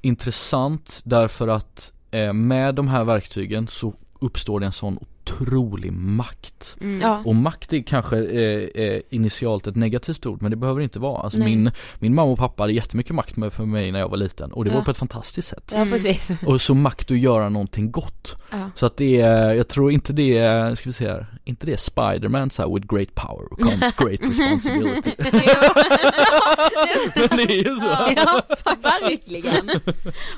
[0.00, 4.98] intressant därför att eh, med de här verktygen så uppstår det en sån
[5.30, 6.76] otrolig makt.
[6.80, 7.00] Mm.
[7.00, 7.22] Ja.
[7.24, 11.22] Och makt är kanske eh, eh, initialt ett negativt ord men det behöver inte vara.
[11.22, 11.48] Alltså Nej.
[11.48, 14.52] min, min mamma och pappa hade jättemycket makt med för mig när jag var liten
[14.52, 14.76] och det Ja.
[14.76, 15.72] var på ett fantastiskt sätt.
[15.76, 16.30] Ja precis.
[16.46, 18.36] Och så makt att göra någonting gott.
[18.50, 18.70] Ja.
[18.74, 21.72] Så att det är, jag tror inte det är, ska vi se här, inte det
[21.72, 25.10] är Spiderman så här with great power comes great responsibility.
[27.30, 27.86] Men det är ju så.
[28.16, 28.42] Ja,
[28.82, 29.70] verkligen.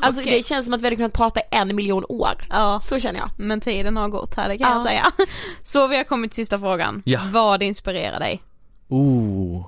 [0.00, 0.36] Alltså Okej.
[0.38, 2.46] det känns som att vi hade kunnat prata en miljon år.
[2.50, 3.30] Ja, Så känner jag.
[3.36, 4.75] men tiden har gått här, det kan Ja.
[4.76, 5.26] Jag säga.
[5.62, 7.02] Så vi har kommit till sista frågan.
[7.04, 7.20] Ja.
[7.32, 8.42] Vad inspirerar dig?
[8.88, 9.66] Oh.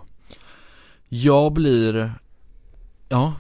[1.09, 2.13] Jag blir,
[3.09, 3.35] ja,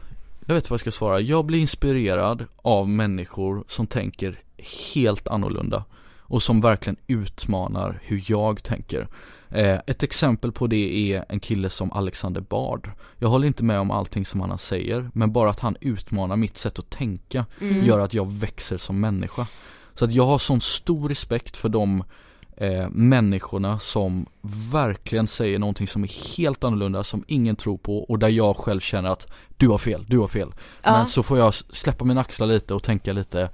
[0.46, 1.20] jag vet vad jag ska svara.
[1.20, 4.40] Jag blir inspirerad av människor som tänker
[4.94, 5.84] helt annorlunda
[6.18, 9.08] och som verkligen utmanar hur jag tänker.
[9.50, 12.90] Eh, ett exempel på det är en kille som Alexander Bard.
[13.16, 16.56] Jag håller inte med om allting som han säger, men bara att han utmanar mitt
[16.56, 17.84] sätt att tänka Mm.
[17.86, 19.46] gör att jag växer som människa.
[19.98, 22.04] Så att jag har sån stor respekt för de
[22.56, 24.26] eh, människorna som
[24.72, 28.80] verkligen säger någonting som är helt annorlunda, som ingen tror på och där jag själv
[28.80, 29.26] känner att
[29.56, 30.52] du har fel, du har fel.
[30.82, 30.92] Ja.
[30.92, 33.50] Men så får jag släppa mina axlar lite och tänka lite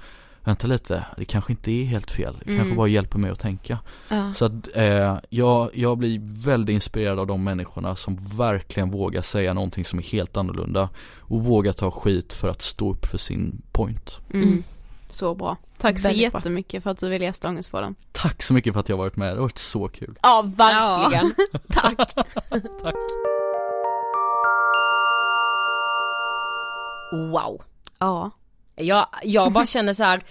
[0.47, 2.77] Vänta lite, det kanske inte är helt fel, det kanske Mm.
[2.77, 3.79] bara hjälper mig att tänka.
[4.09, 4.35] Ja.
[4.35, 9.55] Så att eh, jag, jag blir väldigt inspirerad av de människorna som verkligen vågar säga
[9.55, 10.89] någonting som är helt annorlunda
[11.21, 14.21] och vågar ta skit för att stå upp för sin point.
[14.33, 14.63] Mm.
[15.11, 15.57] Så bra.
[15.85, 17.95] Tack så jättemycket för att du ville gästa Ångestpodden.
[18.13, 20.19] Tack så mycket för att jag varit med, det har varit så kul.
[20.23, 21.35] Ja, verkligen.
[21.73, 21.97] Tack.
[22.83, 22.95] Tack.
[27.13, 27.63] Wow.
[27.99, 28.31] Ja.
[28.77, 30.23] Jag, jag bara känner så här.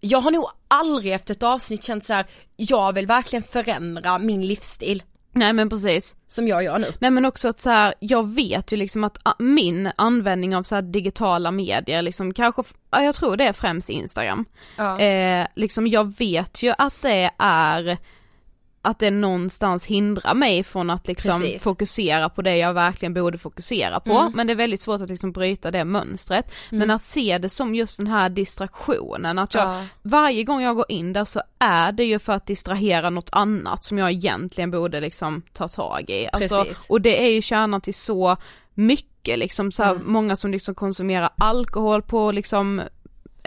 [0.00, 2.26] Jag har nog aldrig efter ett avsnitt känt så här.
[2.56, 5.02] jag vill verkligen förändra min livsstil.
[5.32, 6.16] Nej men precis.
[6.28, 6.92] Som jag gör nu.
[6.98, 10.62] Nej men också att så här, jag vet ju liksom att ah, min användning av
[10.62, 14.44] så digitala medier liksom kanske, jag tror det är främst Instagram.
[14.76, 15.00] Ja.
[15.00, 17.98] Eh, liksom jag vet ju att det är
[18.88, 21.62] att det någonstans hindrar mig från att liksom Precis.
[21.62, 24.12] fokusera på det jag verkligen borde fokusera på.
[24.18, 24.32] Mm.
[24.34, 26.50] Men det är väldigt svårt att liksom bryta det mönstret.
[26.70, 26.96] Men Mm.
[26.96, 29.84] att se det som just den här distraktionen, att jag, Ja.
[30.02, 33.84] varje gång jag går in där så är det ju för att distrahera något annat
[33.84, 36.28] som jag egentligen borde liksom ta tag i.
[36.32, 38.36] Alltså, och det är ju kärnan till så
[38.74, 40.12] mycket liksom, så här, Mm.
[40.12, 42.82] många som liksom konsumerar alkohol på liksom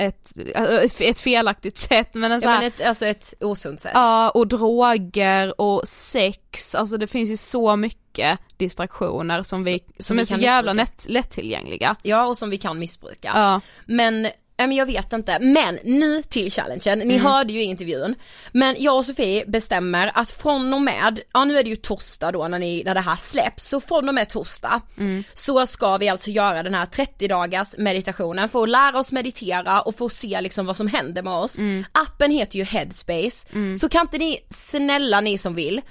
[0.02, 3.82] ett, äh, ett felaktigt sätt men en så Ja, här, men ett, alltså ett osunt
[3.82, 3.92] sätt.
[3.96, 10.04] Ja, och droger och sex, alltså det finns ju så mycket distraktioner som vi, som,
[10.04, 11.96] som vi är så jävla lätt, lättillgängliga.
[12.02, 13.32] Ja, och som vi kan missbruka.
[13.36, 13.62] Ja.
[13.86, 14.28] Men
[14.68, 17.26] men jag vet inte, men nu till challengen, ni Mm.
[17.26, 18.16] hörde ju intervjun.
[18.52, 22.32] Men jag och Sofie bestämmer att från och med, ja nu är det ju torsdag
[22.32, 25.24] då när, ni, när det här släpps, så från och med torsdag Mm.
[25.34, 29.82] så ska vi alltså göra den här 30 dagars meditationen för att lära oss meditera
[29.82, 31.58] och få se liksom vad som händer med oss.
[31.58, 31.86] Mm.
[31.92, 33.48] Appen heter ju Headspace,
[33.80, 35.82] så kan inte ni, snälla ni som vill,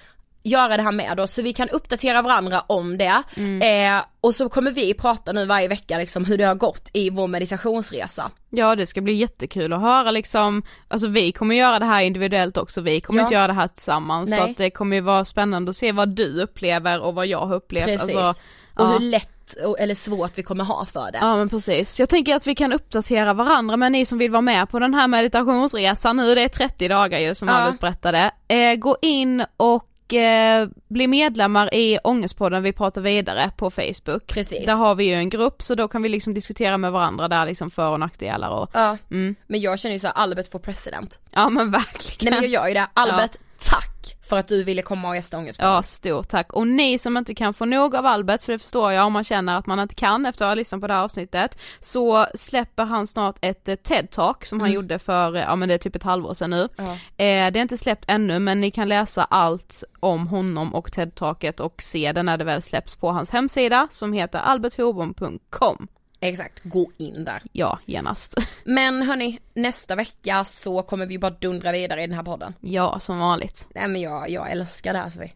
[0.42, 3.22] göra det här med oss så vi kan uppdatera varandra om det.
[3.36, 3.96] Mm.
[3.96, 7.10] Eh, och så kommer vi prata nu varje vecka liksom hur det har gått i
[7.10, 8.30] vår meditationsresa.
[8.50, 12.56] Ja det ska bli jättekul att höra liksom, alltså vi kommer göra det här individuellt
[12.56, 13.24] också, vi kommer Ja.
[13.24, 14.50] inte göra det här tillsammans så Nej.
[14.50, 17.54] att det kommer ju vara spännande att se vad du upplever och vad jag har
[17.54, 17.86] upplevt.
[17.86, 18.16] Precis.
[18.16, 18.42] Alltså,
[18.74, 18.92] och ja.
[18.92, 19.36] hur lätt
[19.78, 21.18] eller svårt vi kommer ha för det.
[21.20, 24.40] Ja men precis, jag tänker att vi kan uppdatera varandra men ni som vill vara
[24.40, 27.54] med på den här meditationsresan nu, det är 30 dagar ju som Ja.
[27.54, 28.30] Albert berättade.
[28.48, 34.26] Eh, gå in och eh, bli medlemmar i Ångestpodden Vi pratar vidare på Facebook.
[34.26, 34.66] Precis.
[34.66, 37.46] Där har vi ju en grupp så då kan vi liksom diskutera med varandra där
[37.46, 39.34] liksom för och nackdelar och Ja, mm.
[39.46, 41.18] men jag känner ju såhär, Albert får president.
[41.30, 42.32] Ja men verkligen.
[42.32, 43.99] Nej men jag gör ju det, Albert, tack
[44.31, 45.73] för att du ville komma och gästa Ångestpodden.
[45.73, 46.52] Ja, stort tack.
[46.52, 49.24] Och ni som inte kan få nog av Albert, för det förstår jag om man
[49.24, 52.85] känner att man inte kan efter att ha lyssnat på det här avsnittet, så släpper
[52.85, 54.74] han snart ett eh, TED-talk som han Mm.
[54.74, 56.69] gjorde för, eh, ja men det är typ ett halvår sedan nu.
[56.77, 56.85] Ja.
[56.85, 61.61] Eh, det är inte släppt ännu men ni kan läsa allt om honom och TED-talket
[61.61, 65.89] och se det när det väl släpps på hans hemsida som heter alberthobom.com.
[66.20, 67.42] Exakt, gå in där.
[67.52, 68.34] Ja, genast.
[68.64, 72.55] Men hörni, nästa vecka så kommer vi bara dundra vidare i den här podden.
[72.60, 73.68] Ja, som vanligt.
[73.74, 75.32] Nej men jag, jag älskar det här Sofie.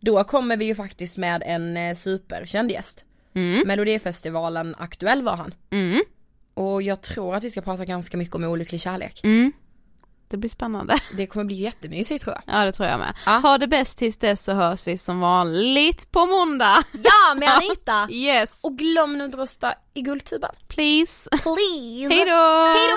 [0.00, 3.04] Då kommer vi ju faktiskt med en eh, superkänd gäst.
[3.34, 3.62] Mm.
[3.66, 5.54] Melodifestivalen aktuell var han.
[5.70, 6.02] Mm.
[6.54, 9.20] Och jag tror att vi ska prata ganska mycket om olycklig kärlek.
[9.24, 9.52] Mm.
[10.28, 10.98] Det blir spännande.
[11.16, 12.56] Det kommer bli jättemysigt tror jag.
[12.56, 13.14] Ja det tror jag med.
[13.42, 16.82] Ha det bäst tills dess så hörs vi som vanligt på måndag.
[16.92, 18.08] Ja med Anita!
[18.10, 18.60] yes!
[18.64, 20.50] Och glöm nu att rösta i Guldtuben.
[20.68, 21.30] Please!
[21.30, 22.14] Please!
[22.14, 22.66] Hejdå!
[22.66, 22.96] Hejdå!